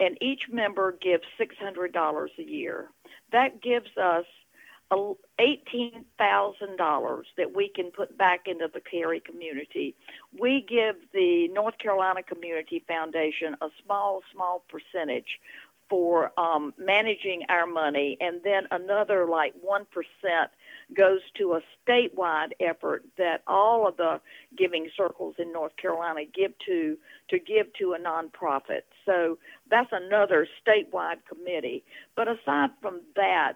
and 0.00 0.16
each 0.20 0.42
member 0.50 0.92
gives 0.92 1.24
$600 1.40 2.28
a 2.38 2.42
year, 2.42 2.88
that 3.32 3.60
gives 3.60 3.96
us 3.96 4.26
$18,000 4.90 7.22
that 7.36 7.54
we 7.54 7.70
can 7.74 7.90
put 7.90 8.16
back 8.16 8.46
into 8.46 8.68
the 8.72 8.80
Cary 8.80 9.20
community. 9.20 9.94
We 10.38 10.64
give 10.66 10.96
the 11.12 11.48
North 11.48 11.76
Carolina 11.78 12.22
Community 12.22 12.82
Foundation 12.88 13.54
a 13.60 13.68
small, 13.84 14.22
small 14.32 14.64
percentage 14.68 15.38
for 15.88 16.32
um, 16.38 16.74
managing 16.78 17.42
our 17.48 17.66
money, 17.66 18.16
and 18.20 18.40
then 18.44 18.64
another 18.70 19.26
like 19.26 19.54
1% 19.66 19.84
goes 20.96 21.20
to 21.36 21.54
a 21.54 21.60
statewide 21.86 22.52
effort 22.60 23.04
that 23.18 23.42
all 23.46 23.86
of 23.86 23.96
the 23.96 24.20
giving 24.56 24.88
circles 24.96 25.34
in 25.38 25.52
North 25.52 25.76
Carolina 25.76 26.20
give 26.34 26.52
to 26.66 26.96
to 27.28 27.38
give 27.38 27.72
to 27.74 27.92
a 27.92 27.98
nonprofit. 27.98 28.82
So 29.04 29.38
that's 29.70 29.90
another 29.92 30.46
statewide 30.66 31.18
committee. 31.28 31.84
But 32.16 32.28
aside 32.28 32.70
from 32.80 33.02
that, 33.16 33.54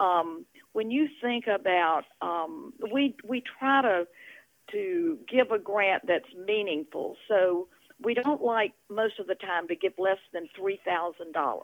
um, 0.00 0.44
when 0.72 0.90
you 0.90 1.08
think 1.22 1.46
about 1.46 2.04
um, 2.20 2.72
we 2.92 3.14
we 3.24 3.42
try 3.58 3.82
to 3.82 4.06
to 4.72 5.18
give 5.28 5.50
a 5.50 5.58
grant 5.58 6.06
that's 6.06 6.32
meaningful. 6.46 7.16
So 7.28 7.68
we 8.04 8.14
don't 8.14 8.42
like 8.42 8.72
most 8.90 9.18
of 9.18 9.26
the 9.26 9.34
time 9.36 9.68
to 9.68 9.76
give 9.76 9.92
less 9.98 10.18
than 10.32 10.48
$3,000. 10.58 11.62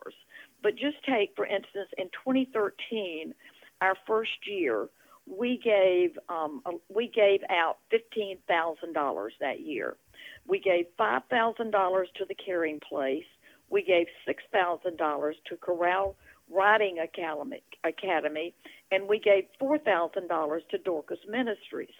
But 0.63 0.73
just 0.77 0.97
take, 1.09 1.33
for 1.37 1.47
instance, 1.47 1.89
in 1.99 2.07
2013, 2.25 3.35
our 3.81 3.97
first 4.07 4.31
year, 4.47 4.89
we 5.27 5.61
gave 5.63 6.19
um, 6.29 6.63
we 6.93 7.09
gave 7.09 7.41
out 7.51 7.79
fifteen 7.91 8.39
thousand 8.49 8.95
dollars 8.95 9.33
that 9.41 9.61
year. 9.61 9.97
We 10.47 10.59
gave 10.59 10.87
five 10.99 11.23
thousand 11.31 11.71
dollars 11.71 12.09
to 12.17 12.25
the 12.27 12.35
Caring 12.35 12.81
Place. 12.81 13.25
We 13.69 13.83
gave 13.83 14.07
six 14.27 14.43
thousand 14.53 14.97
dollars 14.97 15.37
to 15.49 15.57
Corral 15.57 16.17
Riding 16.51 16.99
Academy, 16.99 17.63
Academy, 17.85 18.55
and 18.91 19.09
we 19.09 19.21
gave 19.21 19.45
four 19.59 19.79
thousand 19.79 20.29
dollars 20.29 20.63
to 20.71 20.79
Dorcas 20.79 21.21
Ministries. 21.29 21.95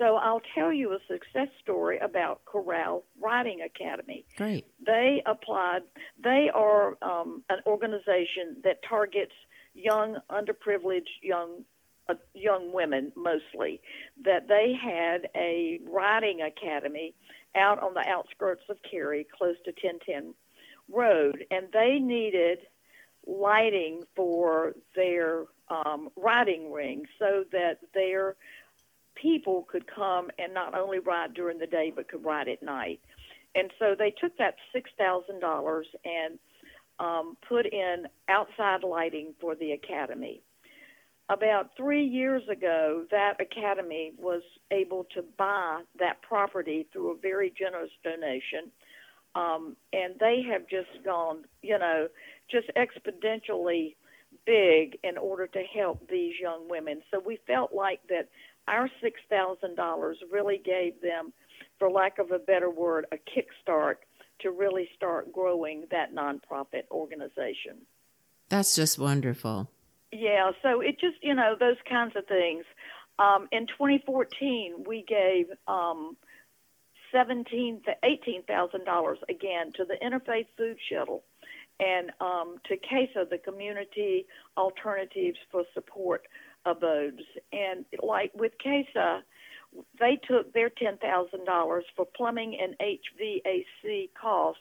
So 0.00 0.16
I'll 0.16 0.40
tell 0.54 0.72
you 0.72 0.92
a 0.92 0.98
success 1.06 1.48
story 1.62 1.98
about 1.98 2.42
Corral 2.46 3.04
Riding 3.20 3.60
Academy. 3.60 4.24
Great. 4.34 4.64
They 4.84 5.22
applied. 5.26 5.82
They 6.24 6.48
are 6.54 6.96
um, 7.02 7.44
an 7.50 7.58
organization 7.66 8.56
that 8.64 8.78
targets 8.88 9.34
young, 9.74 10.16
underprivileged 10.30 11.20
young 11.22 11.64
uh, 12.08 12.14
young 12.32 12.72
women 12.72 13.12
mostly. 13.14 13.82
That 14.24 14.48
they 14.48 14.72
had 14.82 15.28
a 15.36 15.80
riding 15.86 16.40
academy 16.40 17.14
out 17.54 17.82
on 17.82 17.92
the 17.92 18.04
outskirts 18.08 18.62
of 18.70 18.78
Cary, 18.90 19.26
close 19.36 19.56
to 19.66 19.70
1010 19.70 20.34
Road, 20.90 21.44
and 21.50 21.66
they 21.72 21.98
needed 22.00 22.60
lighting 23.26 24.02
for 24.16 24.72
their 24.96 25.44
um, 25.68 26.08
riding 26.16 26.72
ring 26.72 27.04
so 27.18 27.44
that 27.52 27.78
their 27.94 28.36
people 29.14 29.66
could 29.70 29.84
come 29.92 30.30
and 30.38 30.52
not 30.54 30.74
only 30.74 30.98
ride 30.98 31.34
during 31.34 31.58
the 31.58 31.66
day 31.66 31.92
but 31.94 32.08
could 32.08 32.24
ride 32.24 32.48
at 32.48 32.62
night. 32.62 33.00
And 33.54 33.70
so 33.78 33.94
they 33.98 34.12
took 34.20 34.36
that 34.38 34.54
six 34.72 34.90
thousand 34.98 35.40
dollars 35.40 35.86
and 36.04 36.38
um, 36.98 37.36
put 37.48 37.66
in 37.66 38.04
outside 38.28 38.82
lighting 38.84 39.34
for 39.40 39.54
the 39.54 39.72
academy. 39.72 40.42
About 41.28 41.70
three 41.76 42.04
years 42.04 42.42
ago, 42.50 43.04
that 43.10 43.40
academy 43.40 44.12
was 44.18 44.42
able 44.72 45.06
to 45.14 45.22
buy 45.38 45.82
that 45.98 46.20
property 46.22 46.88
through 46.92 47.12
a 47.12 47.16
very 47.16 47.52
generous 47.56 47.90
donation. 48.02 48.70
Um, 49.36 49.76
and 49.92 50.14
they 50.18 50.42
have 50.50 50.62
just 50.68 51.04
gone, 51.04 51.44
you 51.62 51.78
know, 51.78 52.08
just 52.50 52.66
exponentially 52.76 53.94
big 54.44 54.98
in 55.04 55.16
order 55.16 55.46
to 55.46 55.62
help 55.72 56.08
these 56.08 56.34
young 56.40 56.68
women. 56.68 57.00
So 57.10 57.22
we 57.24 57.38
felt 57.46 57.72
like 57.72 58.00
that 58.08 58.28
our 58.68 58.88
$6,000 59.02 60.14
really 60.30 60.60
gave 60.64 61.00
them, 61.00 61.32
for 61.78 61.90
lack 61.90 62.18
of 62.18 62.30
a 62.30 62.38
better 62.38 62.70
word, 62.70 63.06
a 63.12 63.16
kickstart 63.16 63.96
to 64.40 64.50
really 64.50 64.88
start 64.96 65.32
growing 65.32 65.84
that 65.90 66.14
nonprofit 66.14 66.82
organization. 66.90 67.78
That's 68.48 68.74
just 68.74 68.98
wonderful. 68.98 69.70
Yeah, 70.12 70.50
so 70.62 70.80
it 70.80 70.98
just, 71.00 71.16
you 71.22 71.34
know, 71.34 71.54
those 71.58 71.76
kinds 71.88 72.14
of 72.16 72.26
things. 72.26 72.64
Um, 73.18 73.48
in 73.52 73.66
2014, 73.66 74.84
we 74.86 75.04
gave 75.06 75.46
um, 75.68 76.16
seventeen, 77.12 77.82
eighteen 78.02 78.42
thousand 78.44 78.84
dollars 78.84 79.18
again 79.28 79.72
to 79.76 79.84
the 79.84 79.94
Interfaith 80.02 80.46
Food 80.56 80.78
Shuttle 80.90 81.22
and 81.78 82.10
um, 82.20 82.56
to 82.68 82.76
CASA, 82.76 83.26
the 83.30 83.38
Community 83.38 84.26
Alternatives 84.56 85.38
for 85.50 85.64
Support 85.74 86.26
abodes. 86.64 87.22
And 87.52 87.84
like 88.02 88.32
with 88.34 88.52
CASA, 88.62 89.22
they 89.98 90.18
took 90.28 90.52
their 90.52 90.70
$10,000 90.70 91.82
for 91.96 92.06
plumbing 92.16 92.58
and 92.60 92.74
HVAC 92.78 94.10
cost 94.20 94.58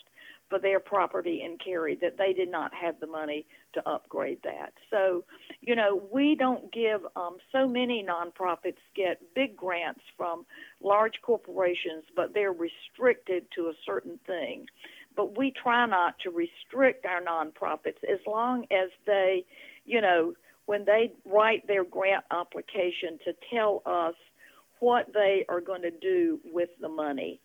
for 0.49 0.59
their 0.59 0.79
property 0.79 1.43
in 1.45 1.57
Cary 1.63 1.97
that 2.01 2.17
they 2.17 2.33
did 2.33 2.49
not 2.49 2.73
have 2.73 2.99
the 2.99 3.07
money 3.07 3.45
to 3.73 3.87
upgrade 3.87 4.39
that. 4.43 4.73
So, 4.89 5.23
you 5.61 5.75
know, 5.75 6.01
we 6.11 6.35
don't 6.35 6.71
give 6.73 7.01
um, 7.15 7.37
so 7.51 7.67
many 7.67 8.03
nonprofits 8.07 8.81
get 8.95 9.21
big 9.35 9.55
grants 9.55 10.01
from 10.17 10.45
large 10.81 11.21
corporations, 11.21 12.03
but 12.15 12.33
they're 12.33 12.51
restricted 12.51 13.45
to 13.55 13.67
a 13.67 13.73
certain 13.85 14.19
thing. 14.25 14.65
But 15.15 15.37
we 15.37 15.51
try 15.51 15.85
not 15.85 16.17
to 16.19 16.31
restrict 16.31 17.05
our 17.05 17.21
nonprofits 17.21 18.03
as 18.11 18.19
long 18.25 18.65
as 18.71 18.89
they, 19.05 19.45
you 19.85 20.01
know, 20.01 20.33
when 20.69 20.85
they 20.85 21.11
write 21.25 21.65
their 21.65 21.83
grant 21.83 22.23
application 22.29 23.17
to 23.25 23.33
tell 23.51 23.81
us 23.87 24.13
what 24.79 25.07
they 25.15 25.43
are 25.49 25.61
going 25.61 25.81
to 25.81 25.89
do 25.89 26.39
with 26.53 26.69
the 26.79 26.87
money. 26.87 27.41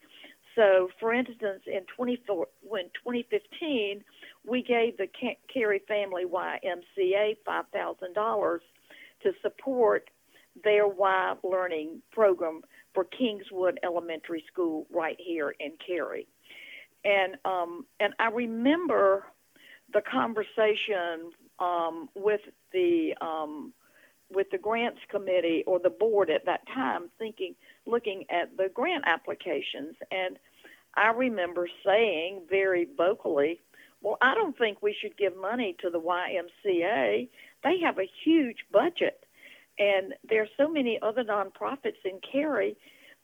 So, 0.55 0.91
for 1.01 1.15
instance, 1.15 1.63
in 1.67 1.87
24, 1.97 2.49
when 2.61 2.85
2015, 3.03 4.05
we 4.47 4.63
gave 4.63 4.99
the 4.99 5.07
Cary 5.51 5.81
Family 5.89 6.25
YMCA 6.27 7.39
$5,000 7.49 8.59
to 9.23 9.33
support 9.41 10.11
their 10.63 10.87
Y 10.87 11.35
Learning 11.43 12.03
program 12.13 12.61
for 12.93 13.05
Kingswood 13.05 13.81
Elementary 13.83 14.45
School 14.53 14.87
right 14.93 15.17
here 15.19 15.55
in 15.61 15.73
Cary. 15.85 16.29
And 17.07 17.37
um, 17.47 17.87
and 18.01 18.13
I 18.19 18.29
remember 18.29 19.25
the 19.95 20.03
conversation 20.03 21.33
um, 21.59 22.09
with 22.15 22.41
the 22.73 23.15
um, 23.21 23.73
with 24.31 24.47
the 24.51 24.59
grants 24.59 25.01
committee 25.11 25.63
or 25.67 25.79
the 25.79 25.91
board 25.91 26.31
at 26.31 26.47
that 26.47 26.67
time, 26.75 27.11
thinking, 27.19 27.55
looking 27.87 28.25
at 28.31 28.57
the 28.57 28.69
grant 28.73 29.05
applications, 29.07 29.95
and 30.11 30.39
I 30.95 31.11
remember 31.11 31.69
saying 31.85 32.43
very 32.49 32.87
vocally, 32.97 33.61
"Well, 34.01 34.17
I 34.21 34.35
don't 34.35 34.57
think 34.57 34.83
we 34.83 34.95
should 35.01 35.17
give 35.17 35.37
money 35.37 35.77
to 35.81 35.91
the 35.91 36.01
YMCA. 36.01 37.29
They 37.63 37.79
have 37.81 37.99
a 37.99 38.11
huge 38.25 38.65
budget, 38.73 39.25
and 39.79 40.15
there 40.29 40.43
are 40.43 40.49
so 40.57 40.69
many 40.69 41.01
other 41.03 41.25
nonprofits 41.25 42.05
in 42.05 42.21
Cary 42.21 42.77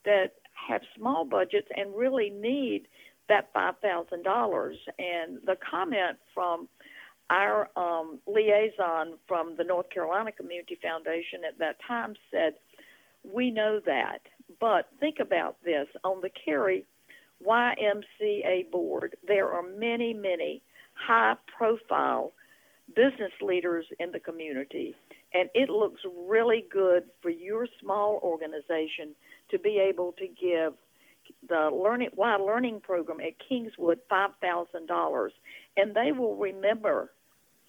that 0.05 0.35
have 0.69 0.83
small 0.97 1.25
budgets 1.25 1.69
and 1.77 1.95
really 1.97 2.31
need 2.31 2.87
that 3.29 3.53
five 3.53 3.79
thousand 3.79 4.23
dollars." 4.23 4.77
And 4.99 5.39
the 5.45 5.57
comment 5.57 6.19
from 6.35 6.69
our 7.31 7.69
um, 7.77 8.19
liaison 8.27 9.15
from 9.27 9.55
the 9.57 9.65
North 9.65 9.89
Carolina 9.91 10.33
Community 10.33 10.79
Foundation 10.83 11.41
at 11.49 11.59
that 11.61 11.77
time 11.87 12.15
said, 12.31 12.55
We 13.23 13.51
know 13.51 13.81
that, 13.87 14.19
but 14.59 14.89
think 14.99 15.19
about 15.21 15.57
this. 15.65 15.87
On 16.05 16.21
the 16.21 16.31
Cary 16.45 16.85
YMCA 17.47 18.71
board, 18.71 19.17
there 19.27 19.49
are 19.49 19.63
many, 19.63 20.13
many 20.13 20.63
high 20.95 21.35
profile 21.57 22.33
business 22.95 23.33
leaders 23.41 23.87
in 24.01 24.11
the 24.11 24.19
community, 24.19 24.97
and 25.33 25.49
it 25.55 25.71
looks 25.71 26.01
really 26.29 26.67
good 26.71 27.05
for 27.23 27.31
your 27.31 27.69
small 27.81 28.21
organization 28.25 29.15
to 29.51 29.59
be 29.61 29.79
able 29.79 30.13
to 30.19 30.27
give 30.27 30.75
the 31.49 31.71
learning 31.73 32.11
Y 32.17 32.37
learning 32.37 32.81
program 32.81 33.21
at 33.21 33.35
Kingswood 33.49 34.01
five 34.09 34.31
thousand 34.43 34.89
dollars, 34.89 35.33
and 35.77 35.95
they 35.95 36.11
will 36.11 36.35
remember 36.35 37.13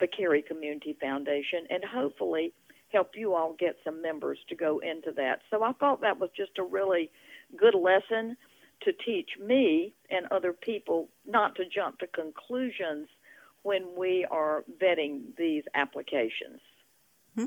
the 0.01 0.07
Cary 0.07 0.41
Community 0.41 0.97
Foundation 0.99 1.65
and 1.69 1.83
hopefully 1.85 2.51
help 2.91 3.11
you 3.15 3.33
all 3.33 3.55
get 3.57 3.77
some 3.85 4.01
members 4.01 4.39
to 4.49 4.55
go 4.55 4.79
into 4.79 5.11
that. 5.15 5.39
So 5.49 5.63
I 5.63 5.71
thought 5.73 6.01
that 6.01 6.19
was 6.19 6.29
just 6.35 6.57
a 6.57 6.63
really 6.63 7.09
good 7.57 7.75
lesson 7.75 8.35
to 8.81 8.91
teach 9.05 9.29
me 9.39 9.93
and 10.09 10.25
other 10.31 10.51
people 10.51 11.07
not 11.25 11.55
to 11.55 11.63
jump 11.65 11.99
to 11.99 12.07
conclusions 12.07 13.07
when 13.63 13.83
we 13.95 14.25
are 14.29 14.63
vetting 14.81 15.21
these 15.37 15.63
applications. 15.75 16.59
Hmm. 17.35 17.45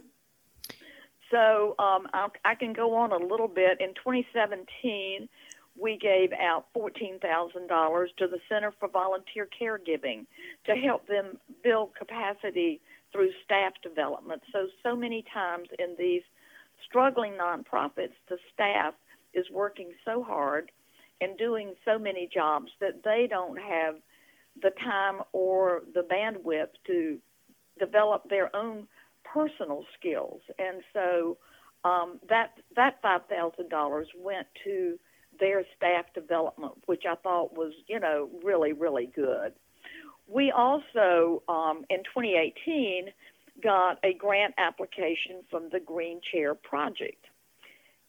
So 1.30 1.74
um, 1.78 2.06
I 2.44 2.54
can 2.54 2.72
go 2.72 2.94
on 2.94 3.10
a 3.10 3.16
little 3.16 3.48
bit. 3.48 3.80
In 3.80 3.94
2017, 3.94 5.28
we 5.78 5.98
gave 5.98 6.30
out 6.32 6.66
$14,000 6.76 7.20
to 8.18 8.26
the 8.26 8.38
Center 8.48 8.72
for 8.78 8.88
Volunteer 8.88 9.48
Caregiving 9.60 10.26
to 10.66 10.74
help 10.74 11.06
them 11.08 11.38
build 11.62 11.90
capacity 11.98 12.80
through 13.12 13.30
staff 13.44 13.72
development. 13.82 14.42
So, 14.52 14.66
so 14.82 14.96
many 14.96 15.24
times 15.32 15.68
in 15.78 15.94
these 15.98 16.22
struggling 16.88 17.32
nonprofits, 17.32 18.14
the 18.28 18.38
staff 18.52 18.94
is 19.32 19.46
working 19.50 19.90
so 20.04 20.22
hard 20.22 20.70
and 21.20 21.36
doing 21.38 21.74
so 21.84 21.98
many 21.98 22.28
jobs 22.32 22.70
that 22.80 23.02
they 23.04 23.26
don't 23.28 23.58
have 23.58 23.96
the 24.62 24.70
time 24.82 25.20
or 25.32 25.82
the 25.94 26.02
bandwidth 26.02 26.68
to 26.86 27.18
develop 27.78 28.28
their 28.28 28.54
own 28.54 28.86
personal 29.24 29.84
skills. 29.98 30.40
And 30.58 30.82
so 30.92 31.36
um, 31.84 32.20
that 32.28 32.52
that 32.76 33.00
five 33.02 33.22
thousand 33.28 33.68
dollars 33.70 34.06
went 34.16 34.46
to 34.64 34.98
their 35.38 35.64
staff 35.76 36.06
development, 36.14 36.74
which 36.86 37.04
I 37.08 37.14
thought 37.16 37.56
was, 37.56 37.72
you 37.86 38.00
know, 38.00 38.28
really, 38.42 38.72
really 38.72 39.06
good. 39.06 39.52
We 40.26 40.50
also, 40.50 41.42
um, 41.48 41.84
in 41.90 41.98
2018, 41.98 43.08
got 43.62 43.98
a 44.02 44.14
grant 44.14 44.54
application 44.58 45.42
from 45.50 45.68
the 45.70 45.80
Green 45.80 46.20
Chair 46.32 46.54
Project. 46.54 47.26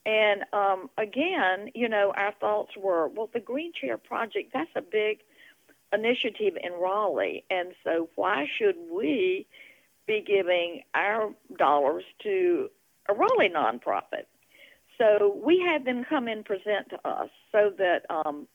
And 0.05 0.43
um, 0.53 0.89
again, 0.97 1.71
you 1.73 1.89
know, 1.89 2.13
our 2.15 2.33
thoughts 2.39 2.71
were, 2.77 3.07
well, 3.07 3.29
the 3.33 3.39
Green 3.39 3.71
Chair 3.79 3.97
Project, 3.97 4.51
that's 4.53 4.69
a 4.75 4.81
big 4.81 5.19
initiative 5.91 6.57
in 6.61 6.73
Raleigh. 6.73 7.43
And 7.49 7.73
so 7.83 8.09
why 8.15 8.45
should 8.57 8.75
we 8.91 9.47
be 10.07 10.23
giving 10.25 10.83
our 10.93 11.33
dollars 11.57 12.03
to 12.23 12.69
a 13.09 13.13
Raleigh 13.13 13.49
nonprofit? 13.49 14.25
So 14.97 15.39
we 15.43 15.59
had 15.59 15.85
them 15.85 16.05
come 16.07 16.27
and 16.27 16.45
present 16.45 16.89
to 16.89 17.07
us 17.07 17.29
so 17.51 17.71
that 17.77 18.01
um, 18.09 18.47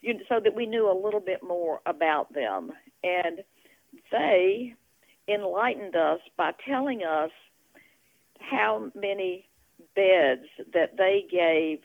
you, 0.00 0.18
so 0.28 0.40
that 0.42 0.54
we 0.54 0.66
knew 0.66 0.90
a 0.90 0.96
little 0.96 1.20
bit 1.20 1.42
more 1.42 1.80
about 1.86 2.32
them, 2.32 2.72
and 3.02 3.40
they 4.10 4.74
enlightened 5.28 5.96
us 5.96 6.20
by 6.36 6.52
telling 6.66 7.02
us 7.02 7.30
how 8.38 8.90
many 8.94 9.48
beds 9.94 10.46
that 10.72 10.96
they 10.96 11.24
gave 11.30 11.78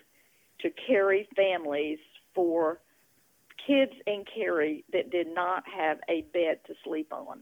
to 0.61 0.69
Cary 0.87 1.27
families 1.35 1.99
for 2.35 2.79
kids 3.65 3.93
in 4.07 4.23
Cary 4.33 4.83
that 4.91 5.11
did 5.11 5.27
not 5.33 5.63
have 5.67 5.99
a 6.09 6.21
bed 6.33 6.59
to 6.67 6.73
sleep 6.83 7.11
on. 7.13 7.39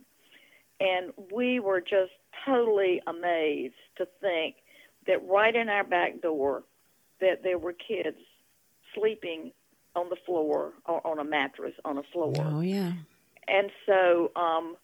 And 0.79 1.11
we 1.33 1.59
were 1.59 1.81
just 1.81 2.11
totally 2.45 3.01
amazed 3.07 3.73
to 3.97 4.07
think 4.21 4.55
that 5.07 5.27
right 5.27 5.55
in 5.55 5.69
our 5.69 5.83
back 5.83 6.21
door 6.21 6.63
that 7.19 7.43
there 7.43 7.57
were 7.57 7.73
kids 7.73 8.17
sleeping 8.93 9.51
on 9.95 10.09
the 10.09 10.17
floor 10.25 10.73
or 10.85 11.05
on 11.05 11.19
a 11.19 11.23
mattress 11.23 11.73
on 11.83 11.97
a 11.97 12.03
floor. 12.13 12.33
Oh 12.37 12.61
yeah. 12.61 12.93
And 13.47 13.71
so 13.85 14.31
um 14.35 14.75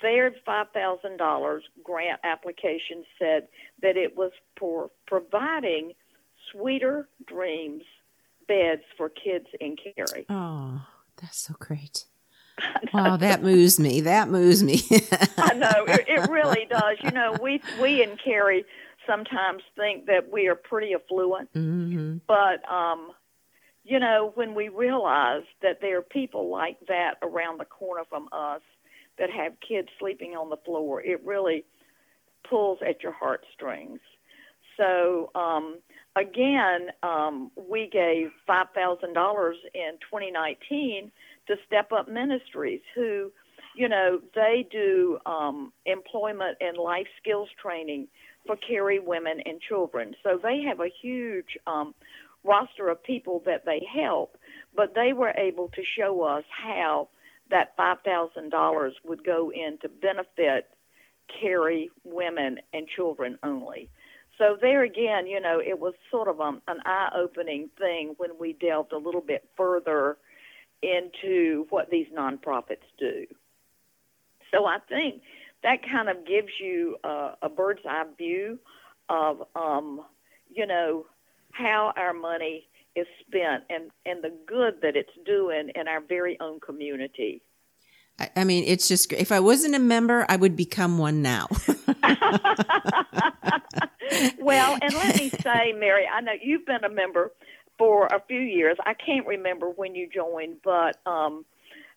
their 0.00 0.30
$5,000 0.46 1.60
grant 1.82 2.20
application 2.22 3.04
said 3.18 3.48
that 3.82 3.96
it 3.96 4.16
was 4.16 4.30
for 4.56 4.90
providing 5.06 5.94
sweeter 6.52 7.08
dreams 7.26 7.82
beds 8.46 8.82
for 8.96 9.08
kids 9.08 9.46
in 9.60 9.76
Cary. 9.76 10.26
Oh, 10.28 10.86
that's 11.20 11.38
so 11.38 11.54
great. 11.58 12.04
Oh, 12.92 13.16
that 13.16 13.42
moves 13.42 13.80
me. 13.80 14.02
That 14.02 14.28
moves 14.28 14.62
me. 14.62 14.82
I 15.38 15.54
know 15.54 15.84
it, 15.88 16.04
it 16.08 16.30
really 16.30 16.66
does. 16.68 16.98
You 17.02 17.10
know, 17.10 17.36
we 17.40 17.62
we 17.80 18.02
in 18.02 18.16
Cary 18.22 18.64
sometimes 19.06 19.62
think 19.76 20.06
that 20.06 20.30
we 20.32 20.48
are 20.48 20.54
pretty 20.54 20.94
affluent, 20.94 21.52
mm-hmm. 21.52 22.18
but 22.26 22.70
um, 22.70 23.12
you 23.84 23.98
know, 23.98 24.32
when 24.34 24.54
we 24.54 24.68
realize 24.68 25.42
that 25.62 25.80
there 25.80 25.98
are 25.98 26.02
people 26.02 26.50
like 26.50 26.78
that 26.88 27.14
around 27.22 27.58
the 27.58 27.64
corner 27.64 28.04
from 28.08 28.28
us 28.32 28.60
that 29.18 29.30
have 29.30 29.52
kids 29.66 29.88
sleeping 29.98 30.32
on 30.32 30.50
the 30.50 30.56
floor, 30.58 31.02
it 31.02 31.24
really 31.24 31.64
pulls 32.48 32.78
at 32.86 33.02
your 33.02 33.12
heartstrings. 33.12 34.00
So 34.76 35.30
um, 35.34 35.78
again, 36.16 36.88
um, 37.02 37.50
we 37.56 37.88
gave 37.90 38.30
five 38.46 38.68
thousand 38.74 39.14
dollars 39.14 39.56
in 39.74 39.92
2019 40.10 41.10
to 41.46 41.56
Step 41.66 41.92
Up 41.92 42.08
Ministries, 42.08 42.80
who, 42.94 43.30
you 43.74 43.88
know, 43.88 44.20
they 44.34 44.66
do 44.70 45.18
um, 45.26 45.72
employment 45.86 46.58
and 46.60 46.76
life 46.76 47.08
skills 47.20 47.48
training 47.60 48.08
for 48.46 48.56
Cary 48.56 48.98
women 48.98 49.40
and 49.44 49.60
children. 49.60 50.14
So 50.22 50.38
they 50.42 50.62
have 50.62 50.80
a 50.80 50.90
huge 51.02 51.58
um, 51.66 51.94
roster 52.44 52.88
of 52.88 53.02
people 53.02 53.42
that 53.46 53.64
they 53.64 53.86
help, 53.92 54.36
but 54.74 54.94
they 54.94 55.12
were 55.12 55.32
able 55.36 55.68
to 55.68 55.82
show 55.96 56.22
us 56.22 56.44
how 56.50 57.08
that 57.50 57.76
$5,000 57.76 58.92
would 59.04 59.24
go 59.24 59.52
in 59.52 59.78
to 59.82 59.88
benefit 59.88 60.68
Cary 61.40 61.90
women 62.04 62.58
and 62.72 62.86
children 62.88 63.38
only. 63.42 63.88
So 64.38 64.56
there 64.60 64.82
again, 64.82 65.26
you 65.26 65.40
know, 65.40 65.60
it 65.60 65.78
was 65.78 65.92
sort 66.10 66.28
of 66.28 66.40
um, 66.40 66.62
an 66.66 66.78
eye-opening 66.86 67.68
thing 67.78 68.14
when 68.16 68.30
we 68.38 68.54
delved 68.54 68.92
a 68.92 68.98
little 68.98 69.20
bit 69.20 69.46
further 69.56 70.16
into 70.82 71.66
what 71.68 71.90
these 71.90 72.06
nonprofits 72.16 72.88
do. 72.98 73.26
So 74.50 74.64
I 74.64 74.78
think 74.88 75.22
that 75.62 75.78
kind 75.82 76.08
of 76.08 76.26
gives 76.26 76.48
you 76.60 76.96
uh, 77.04 77.34
a 77.42 77.48
bird's 77.48 77.80
eye 77.88 78.04
view 78.16 78.58
of, 79.08 79.42
um, 79.54 80.02
you 80.50 80.66
know, 80.66 81.06
how 81.52 81.92
our 81.96 82.12
money 82.12 82.66
is 82.96 83.06
spent 83.26 83.64
and, 83.68 83.90
and 84.06 84.22
the 84.22 84.32
good 84.46 84.80
that 84.82 84.96
it's 84.96 85.10
doing 85.24 85.70
in 85.74 85.88
our 85.88 86.00
very 86.00 86.38
own 86.40 86.60
community. 86.60 87.42
I 88.36 88.44
mean, 88.44 88.64
it's 88.66 88.86
just 88.86 89.12
if 89.14 89.32
I 89.32 89.40
wasn't 89.40 89.74
a 89.74 89.78
member, 89.78 90.26
I 90.28 90.36
would 90.36 90.54
become 90.54 90.98
one 90.98 91.22
now. 91.22 91.48
well, 94.38 94.78
and 94.82 94.92
let 94.92 95.16
me 95.16 95.30
say, 95.30 95.72
Mary, 95.72 96.04
I 96.06 96.20
know 96.20 96.32
you've 96.42 96.66
been 96.66 96.84
a 96.84 96.90
member 96.90 97.32
for 97.78 98.06
a 98.08 98.20
few 98.28 98.40
years. 98.40 98.76
I 98.84 98.92
can't 98.92 99.26
remember 99.26 99.70
when 99.70 99.94
you 99.94 100.06
joined, 100.06 100.56
but 100.62 100.98
um, 101.06 101.46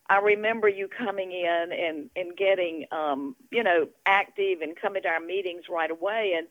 I 0.10 0.18
remember 0.20 0.68
you 0.68 0.88
coming 0.88 1.32
in 1.32 1.70
and 1.72 2.10
and 2.16 2.36
getting 2.36 2.86
um, 2.92 3.36
you 3.52 3.64
know 3.64 3.88
active 4.06 4.62
and 4.62 4.76
coming 4.76 5.04
to 5.04 5.08
our 5.08 5.20
meetings 5.20 5.64
right 5.70 5.90
away. 5.92 6.34
And 6.38 6.48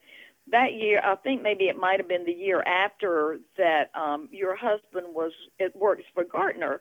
that 0.51 0.73
year, 0.73 1.01
I 1.05 1.15
think 1.17 1.43
maybe 1.43 1.65
it 1.65 1.77
might 1.77 2.01
have 2.01 2.09
been 2.09 2.25
the 2.25 2.33
year 2.33 2.63
after 2.63 3.39
that. 3.59 3.91
Um, 3.95 4.29
your 4.33 4.57
husband 4.57 5.15
was 5.15 5.33
it 5.59 5.77
works 5.77 6.05
for 6.15 6.25
Gartner, 6.25 6.81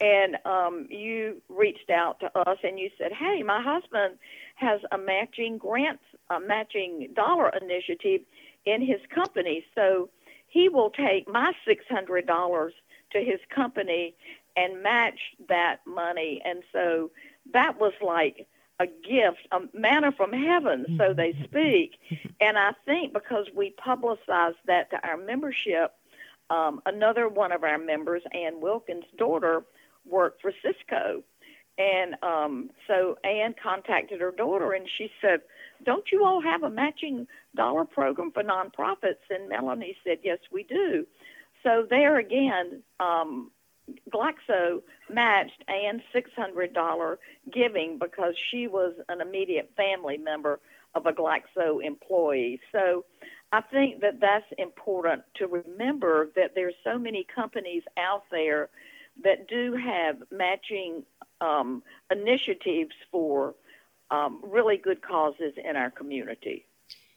and 0.00 0.36
um, 0.44 0.86
you 0.90 1.40
reached 1.48 1.90
out 1.90 2.20
to 2.20 2.38
us 2.38 2.58
and 2.62 2.78
you 2.78 2.90
said, 2.98 3.12
"Hey, 3.12 3.42
my 3.42 3.62
husband 3.62 4.18
has 4.56 4.80
a 4.92 4.98
matching 4.98 5.58
grant, 5.58 6.00
a 6.30 6.38
matching 6.38 7.08
dollar 7.14 7.50
initiative 7.60 8.20
in 8.66 8.80
his 8.82 9.00
company, 9.12 9.64
so 9.74 10.10
he 10.48 10.68
will 10.68 10.90
take 10.90 11.26
my 11.28 11.52
six 11.66 11.84
hundred 11.88 12.26
dollars 12.26 12.74
to 13.12 13.20
his 13.20 13.40
company 13.54 14.14
and 14.56 14.82
match 14.82 15.18
that 15.48 15.80
money." 15.86 16.40
And 16.44 16.62
so 16.72 17.10
that 17.52 17.78
was 17.78 17.92
like 18.00 18.46
a 18.80 18.86
gift, 18.86 19.46
a 19.52 19.60
manna 19.72 20.12
from 20.12 20.32
heaven, 20.32 20.84
so 20.98 21.14
they 21.14 21.32
speak. 21.44 21.92
And 22.40 22.58
I 22.58 22.72
think 22.84 23.12
because 23.12 23.46
we 23.54 23.70
publicized 23.70 24.56
that 24.66 24.90
to 24.90 25.06
our 25.06 25.16
membership, 25.16 25.94
um, 26.50 26.80
another 26.84 27.28
one 27.28 27.52
of 27.52 27.62
our 27.62 27.78
members, 27.78 28.22
Ann 28.32 28.60
Wilkins' 28.60 29.04
daughter, 29.16 29.64
worked 30.04 30.42
for 30.42 30.52
Cisco. 30.62 31.22
And 31.78 32.14
um, 32.22 32.70
so 32.86 33.16
Ann 33.24 33.54
contacted 33.60 34.20
her 34.20 34.30
daughter 34.30 34.72
and 34.72 34.86
she 34.96 35.10
said, 35.20 35.40
Don't 35.84 36.04
you 36.12 36.24
all 36.24 36.40
have 36.40 36.62
a 36.62 36.70
matching 36.70 37.26
dollar 37.56 37.84
program 37.84 38.30
for 38.32 38.42
nonprofits? 38.42 39.24
And 39.30 39.48
Melanie 39.48 39.96
said, 40.04 40.18
Yes, 40.22 40.38
we 40.52 40.62
do. 40.64 41.06
So 41.62 41.86
there 41.88 42.18
again, 42.18 42.82
um, 43.00 43.50
Glaxo 44.10 44.82
matched 45.10 45.62
Ann's 45.68 46.02
$600 46.14 47.16
giving 47.52 47.98
because 47.98 48.34
she 48.50 48.66
was 48.66 48.94
an 49.08 49.20
immediate 49.20 49.70
family 49.76 50.16
member 50.16 50.60
of 50.94 51.06
a 51.06 51.12
Glaxo 51.12 51.84
employee. 51.84 52.60
So 52.72 53.04
I 53.52 53.60
think 53.60 54.00
that 54.00 54.20
that's 54.20 54.46
important 54.58 55.22
to 55.36 55.46
remember 55.46 56.30
that 56.36 56.52
there's 56.54 56.74
so 56.82 56.98
many 56.98 57.26
companies 57.34 57.82
out 57.98 58.24
there 58.30 58.70
that 59.22 59.48
do 59.48 59.74
have 59.74 60.16
matching 60.30 61.04
um, 61.40 61.82
initiatives 62.10 62.94
for 63.10 63.54
um, 64.10 64.40
really 64.42 64.76
good 64.76 65.02
causes 65.02 65.54
in 65.62 65.76
our 65.76 65.90
community. 65.90 66.66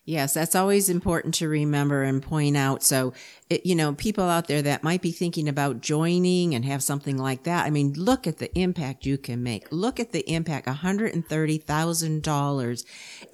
Yes, 0.07 0.33
that's 0.33 0.55
always 0.55 0.87
important 0.87 1.33
to 1.33 1.49
remember 1.49 2.01
and 2.01 2.23
point 2.23 2.55
out. 2.55 2.81
So, 2.81 3.11
it, 3.49 3.65
you 3.65 3.75
know, 3.75 3.93
people 3.93 4.23
out 4.23 4.47
there 4.47 4.61
that 4.61 4.81
might 4.81 5.01
be 5.01 5.11
thinking 5.11 5.49
about 5.49 5.81
joining 5.81 6.55
and 6.55 6.63
have 6.63 6.81
something 6.81 7.17
like 7.17 7.43
that. 7.43 7.65
I 7.65 7.71
mean, 7.71 7.91
look 7.91 8.25
at 8.25 8.37
the 8.37 8.57
impact 8.57 9.05
you 9.05 9.17
can 9.17 9.43
make. 9.43 9.67
Look 9.69 9.99
at 9.99 10.13
the 10.13 10.21
impact, 10.31 10.65
$130,000. 10.65 12.85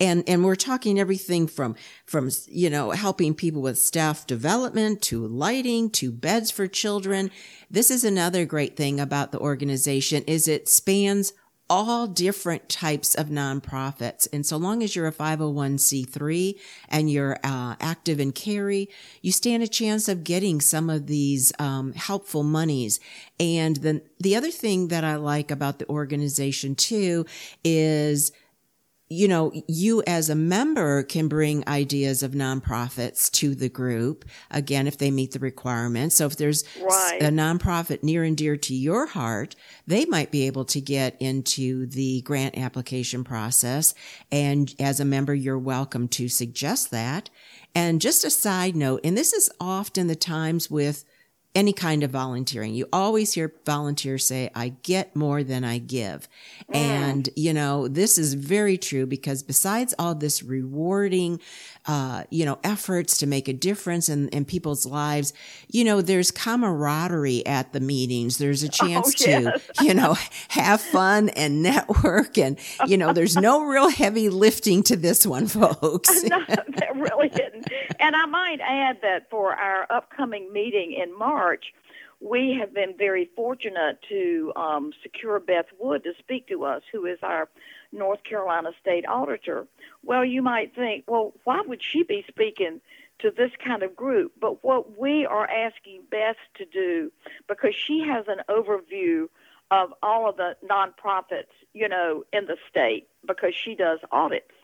And, 0.02 0.24
and 0.28 0.44
we're 0.44 0.56
talking 0.56 1.00
everything 1.00 1.46
from, 1.46 1.76
from, 2.08 2.32
you 2.48 2.72
know, 2.72 2.90
helping 2.90 3.36
people 3.36 3.62
with 3.62 3.78
staff 3.78 4.26
development 4.26 5.04
to 5.04 5.28
lighting 5.28 5.92
to 5.92 6.12
beds 6.12 6.50
for 6.50 6.66
children. 6.66 7.30
This 7.70 7.92
is 7.92 8.04
another 8.04 8.46
great 8.46 8.76
thing 8.76 9.00
about 9.00 9.32
the 9.32 9.38
organization 9.38 10.24
is 10.24 10.48
it 10.48 10.68
spans 10.68 11.34
all 11.74 12.06
different 12.06 12.70
types 12.70 13.16
of 13.16 13.30
nonprofits. 13.30 14.28
And 14.32 14.46
so 14.46 14.58
long 14.58 14.84
as 14.84 14.96
you're 14.96 15.08
a 15.08 15.12
501c3 15.12 16.60
and 16.88 17.10
you're 17.10 17.40
uh, 17.44 17.76
active 17.80 18.20
in 18.20 18.32
Cary, 18.32 18.90
you 19.24 19.32
stand 19.32 19.64
a 19.64 19.68
chance 19.68 20.08
of 20.08 20.24
getting 20.24 20.62
some 20.62 20.88
of 20.92 21.08
these 21.08 21.52
um, 21.58 21.94
helpful 21.94 22.44
monies. 22.44 23.00
And 23.40 23.78
then 23.78 24.04
the 24.20 24.36
other 24.36 24.52
thing 24.52 24.90
that 24.90 25.04
I 25.04 25.16
like 25.16 25.50
about 25.50 25.80
the 25.80 25.90
organization 25.90 26.76
too 26.76 27.26
is 27.64 28.32
you 29.14 29.28
know, 29.28 29.52
you 29.68 30.04
as 30.08 30.30
a 30.30 30.36
member 30.36 31.04
can 31.04 31.28
bring 31.28 31.68
ideas 31.68 32.24
of 32.24 32.32
nonprofits 32.32 33.32
to 33.32 33.54
the 33.54 33.70
group. 33.70 34.26
Again, 34.50 34.88
if 34.88 34.98
they 34.98 35.12
meet 35.12 35.32
the 35.32 35.40
requirements. 35.40 36.16
So 36.16 36.26
if 36.26 36.36
there's 36.36 36.64
right. 36.82 37.22
a 37.22 37.28
nonprofit 37.28 38.04
near 38.04 38.24
and 38.24 38.36
dear 38.36 38.58
to 38.58 38.74
your 38.74 39.06
heart, 39.06 39.56
they 39.86 40.06
might 40.06 40.32
be 40.32 40.48
able 40.48 40.66
to 40.66 40.82
get 40.82 41.16
into 41.22 41.86
the 41.86 42.22
grant 42.22 42.58
application 42.58 43.24
process. 43.24 43.94
And 44.32 44.74
as 44.80 45.00
a 45.00 45.06
member, 45.06 45.36
you're 45.36 45.60
welcome 45.60 46.08
to 46.10 46.28
suggest 46.28 46.92
that. 46.92 47.30
And 47.76 48.02
just 48.02 48.26
a 48.26 48.30
side 48.30 48.76
note, 48.76 49.02
and 49.04 49.18
this 49.18 49.34
is 49.34 49.50
often 49.60 50.08
the 50.08 50.16
times 50.16 50.70
with 50.70 51.06
any 51.56 51.74
kind 51.74 52.04
of 52.04 52.12
volunteering. 52.12 52.74
You 52.74 52.88
always 52.92 53.34
hear 53.34 53.54
volunteers 53.66 54.26
say, 54.26 54.50
I 54.56 54.70
get 54.84 55.16
more 55.16 55.44
than 55.44 55.64
I 55.64 55.78
give. 55.78 56.28
Mm. 56.72 56.76
And, 56.76 57.30
you 57.36 57.54
know, 57.54 57.88
this 57.88 58.18
is 58.18 58.34
very 58.34 58.78
true 58.78 59.06
because 59.06 59.44
besides 59.44 59.94
all 60.00 60.16
this 60.16 60.42
rewarding, 60.42 61.40
uh, 61.86 62.24
you 62.30 62.46
know, 62.46 62.58
efforts 62.64 63.18
to 63.18 63.28
make 63.28 63.48
a 63.48 63.54
difference 63.54 64.10
in, 64.10 64.30
in 64.30 64.46
people's 64.46 64.86
lives, 64.86 65.34
you 65.68 65.84
know, 65.84 66.02
there's 66.02 66.32
camaraderie 66.32 67.46
at 67.46 67.74
the 67.74 67.80
meetings. 67.80 68.38
There's 68.38 68.64
a 68.64 68.68
oh, 68.82 68.88
chance 68.88 69.10
oh, 69.10 69.30
yes. 69.30 69.62
to, 69.78 69.84
you 69.84 69.94
know, 69.94 70.16
have 70.50 70.82
fun 70.82 71.30
and 71.30 71.62
network. 71.62 72.38
And, 72.38 72.58
you 72.88 72.98
know, 72.98 73.14
there's 73.14 73.36
no 73.36 73.64
real 73.64 73.90
heavy 73.90 74.30
lifting 74.30 74.82
to 74.84 74.96
this 74.96 75.26
one, 75.26 75.48
folks. 75.48 76.24
no, 76.24 76.40
there 76.48 76.94
really 76.96 77.28
isn't. 77.28 77.68
And 78.00 78.16
I 78.16 78.26
might 78.26 78.60
add 78.62 79.00
that 79.02 79.30
for 79.30 79.54
our 79.54 79.86
upcoming 79.90 80.52
meeting 80.52 80.94
in 80.94 81.18
March, 81.18 81.43
March, 81.44 81.74
we 82.22 82.56
have 82.58 82.74
been 82.74 82.96
very 82.98 83.30
fortunate 83.36 84.00
to 84.08 84.54
um, 84.56 84.94
secure 85.02 85.42
Beth 85.42 85.66
Wood 85.78 86.06
to 86.06 86.14
speak 86.18 86.48
to 86.48 86.64
us, 86.64 86.82
who 86.90 87.06
is 87.06 87.20
our 87.22 87.50
North 87.92 88.24
Carolina 88.24 88.72
State 88.80 89.06
Auditor. 89.06 89.68
Well, 90.06 90.24
you 90.24 90.42
might 90.42 90.74
think, 90.74 91.04
well, 91.06 91.34
why 91.44 91.62
would 91.68 91.84
she 91.84 92.04
be 92.04 92.24
speaking 92.30 92.80
to 93.20 93.30
this 93.30 93.52
kind 93.62 93.84
of 93.84 93.94
group? 93.94 94.32
But 94.40 94.64
what 94.64 94.98
we 94.98 95.26
are 95.26 95.50
asking 95.50 96.04
Beth 96.10 96.38
to 96.60 96.66
do, 96.66 97.12
because 97.50 97.76
she 97.76 98.00
has 98.08 98.26
an 98.30 98.42
overview 98.48 99.28
of 99.70 99.94
all 100.02 100.30
of 100.30 100.38
the 100.38 100.56
nonprofits, 100.64 101.54
you 101.74 101.90
know, 101.90 102.24
in 102.32 102.46
the 102.46 102.58
state, 102.70 103.10
because 103.28 103.54
she 103.54 103.76
does 103.76 104.00
audits. 104.14 104.56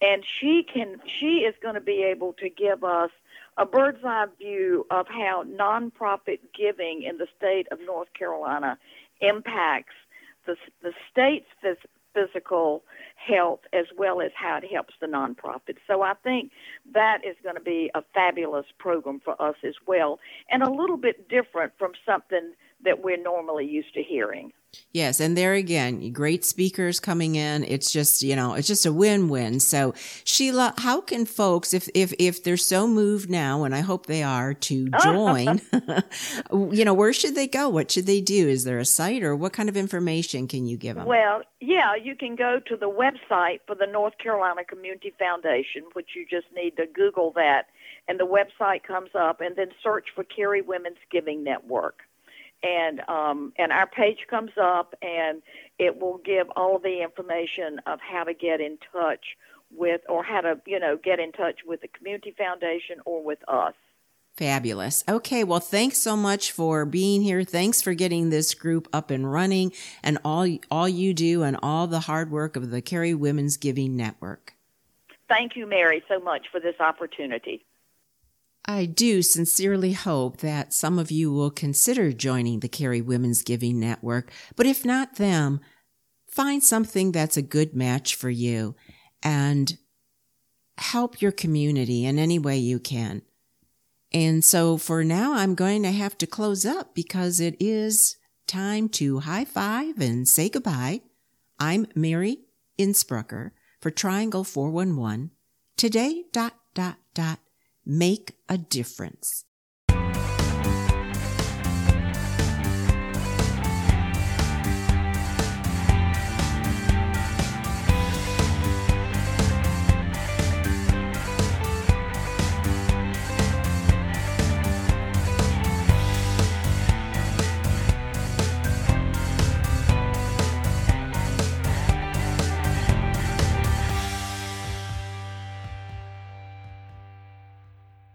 And 0.00 0.22
she 0.24 0.62
can, 0.72 1.00
she 1.18 1.38
is 1.48 1.54
going 1.60 1.74
to 1.74 1.80
be 1.80 2.04
able 2.04 2.32
to 2.34 2.48
give 2.48 2.84
us 2.84 3.10
a 3.58 3.66
bird's 3.66 4.04
eye 4.04 4.26
view 4.38 4.86
of 4.90 5.06
how 5.08 5.44
nonprofit 5.44 6.38
giving 6.56 7.02
in 7.02 7.18
the 7.18 7.26
state 7.36 7.66
of 7.70 7.78
North 7.86 8.08
Carolina 8.18 8.78
impacts 9.20 9.94
the, 10.46 10.56
the 10.82 10.92
state's 11.10 11.46
phys- 11.64 11.76
physical 12.14 12.82
health 13.16 13.60
as 13.72 13.86
well 13.96 14.20
as 14.20 14.30
how 14.34 14.58
it 14.58 14.64
helps 14.70 14.94
the 15.00 15.06
nonprofits. 15.06 15.78
So 15.86 16.02
I 16.02 16.14
think 16.22 16.50
that 16.92 17.18
is 17.24 17.36
going 17.42 17.56
to 17.56 17.62
be 17.62 17.90
a 17.94 18.02
fabulous 18.14 18.66
program 18.78 19.20
for 19.24 19.40
us 19.40 19.56
as 19.64 19.74
well 19.86 20.18
and 20.50 20.62
a 20.62 20.70
little 20.70 20.96
bit 20.96 21.28
different 21.28 21.72
from 21.78 21.92
something 22.04 22.52
that 22.84 23.02
we're 23.02 23.22
normally 23.22 23.66
used 23.66 23.94
to 23.94 24.02
hearing. 24.02 24.52
Yes, 24.92 25.20
and 25.20 25.36
there 25.36 25.54
again, 25.54 26.12
great 26.12 26.44
speakers 26.44 27.00
coming 27.00 27.34
in. 27.34 27.64
It's 27.64 27.90
just, 27.90 28.22
you 28.22 28.36
know, 28.36 28.54
it's 28.54 28.68
just 28.68 28.84
a 28.84 28.92
win-win. 28.92 29.60
So, 29.60 29.94
Sheila, 30.24 30.74
how 30.78 31.00
can 31.00 31.24
folks 31.24 31.72
if 31.72 31.88
if 31.94 32.12
if 32.18 32.44
they're 32.44 32.56
so 32.56 32.86
moved 32.86 33.30
now 33.30 33.64
and 33.64 33.74
I 33.74 33.80
hope 33.80 34.06
they 34.06 34.22
are 34.22 34.52
to 34.54 34.88
join, 35.02 35.60
you 36.72 36.84
know, 36.84 36.94
where 36.94 37.12
should 37.12 37.34
they 37.34 37.46
go? 37.46 37.68
What 37.68 37.90
should 37.90 38.06
they 38.06 38.20
do? 38.20 38.48
Is 38.48 38.64
there 38.64 38.78
a 38.78 38.84
site 38.84 39.22
or 39.22 39.34
what 39.34 39.52
kind 39.52 39.68
of 39.68 39.76
information 39.76 40.46
can 40.46 40.66
you 40.66 40.76
give 40.76 40.96
them? 40.96 41.06
Well, 41.06 41.42
yeah, 41.60 41.94
you 41.94 42.14
can 42.14 42.36
go 42.36 42.60
to 42.66 42.76
the 42.76 42.90
website 42.90 43.60
for 43.66 43.74
the 43.74 43.86
North 43.86 44.18
Carolina 44.18 44.64
Community 44.64 45.12
Foundation, 45.18 45.84
which 45.94 46.10
you 46.14 46.26
just 46.28 46.46
need 46.54 46.76
to 46.76 46.86
Google 46.86 47.32
that 47.36 47.66
and 48.08 48.18
the 48.18 48.26
website 48.26 48.82
comes 48.82 49.10
up 49.14 49.40
and 49.40 49.56
then 49.56 49.68
search 49.82 50.06
for 50.14 50.24
Cary 50.24 50.60
Women's 50.60 50.98
Giving 51.10 51.44
Network 51.44 52.00
and 52.62 53.00
um, 53.08 53.52
and 53.58 53.72
our 53.72 53.86
page 53.86 54.26
comes 54.28 54.52
up 54.60 54.94
and 55.02 55.42
it 55.78 56.00
will 56.00 56.18
give 56.18 56.48
all 56.56 56.78
the 56.78 57.02
information 57.02 57.80
of 57.86 58.00
how 58.00 58.24
to 58.24 58.34
get 58.34 58.60
in 58.60 58.78
touch 58.92 59.36
with 59.74 60.02
or 60.08 60.22
how 60.22 60.40
to 60.40 60.60
you 60.66 60.78
know 60.78 60.96
get 60.96 61.18
in 61.18 61.32
touch 61.32 61.60
with 61.66 61.80
the 61.80 61.88
community 61.88 62.34
foundation 62.36 62.96
or 63.04 63.22
with 63.22 63.38
us 63.48 63.74
Fabulous. 64.36 65.04
Okay. 65.06 65.44
Well, 65.44 65.60
thanks 65.60 65.98
so 65.98 66.16
much 66.16 66.52
for 66.52 66.86
being 66.86 67.22
here. 67.22 67.44
Thanks 67.44 67.82
for 67.82 67.92
getting 67.92 68.30
this 68.30 68.54
group 68.54 68.88
up 68.92 69.10
and 69.10 69.30
running 69.30 69.72
and 70.02 70.18
all, 70.24 70.48
all 70.70 70.88
you 70.88 71.12
do 71.12 71.42
and 71.42 71.58
all 71.62 71.86
the 71.86 72.00
hard 72.00 72.30
work 72.30 72.56
of 72.56 72.70
the 72.70 72.80
Cary 72.80 73.12
Women's 73.12 73.58
Giving 73.58 73.94
Network. 73.94 74.54
Thank 75.28 75.54
you, 75.54 75.66
Mary, 75.66 76.02
so 76.08 76.18
much 76.18 76.46
for 76.50 76.60
this 76.60 76.76
opportunity. 76.80 77.64
I 78.64 78.84
do 78.86 79.22
sincerely 79.22 79.92
hope 79.92 80.38
that 80.38 80.72
some 80.72 80.98
of 80.98 81.10
you 81.10 81.32
will 81.32 81.50
consider 81.50 82.12
joining 82.12 82.60
the 82.60 82.68
Cary 82.68 83.00
Women's 83.00 83.42
Giving 83.42 83.80
Network, 83.80 84.30
but 84.54 84.66
if 84.66 84.84
not 84.84 85.16
them, 85.16 85.60
find 86.28 86.62
something 86.62 87.12
that's 87.12 87.36
a 87.36 87.42
good 87.42 87.74
match 87.74 88.14
for 88.14 88.30
you. 88.30 88.76
And 89.22 89.76
help 90.78 91.20
your 91.20 91.32
community 91.32 92.04
in 92.04 92.18
any 92.18 92.38
way 92.38 92.58
you 92.58 92.78
can. 92.78 93.22
And 94.12 94.44
so 94.44 94.76
for 94.76 95.04
now, 95.04 95.34
I'm 95.34 95.54
going 95.54 95.82
to 95.84 95.90
have 95.90 96.18
to 96.18 96.26
close 96.26 96.66
up 96.66 96.94
because 96.94 97.40
it 97.40 97.56
is 97.60 98.16
time 98.46 98.88
to 98.90 99.20
high 99.20 99.44
five 99.44 99.98
and 99.98 100.28
say 100.28 100.48
goodbye. 100.48 101.00
I'm 101.58 101.86
Mary 101.94 102.38
Insprucker 102.78 103.52
for 103.80 103.90
Triangle 103.90 104.44
411. 104.44 105.30
Today, 105.76 106.24
dot, 106.32 106.54
dot, 106.74 106.96
dot, 107.14 107.38
make 107.84 108.36
a 108.48 108.58
difference. 108.58 109.44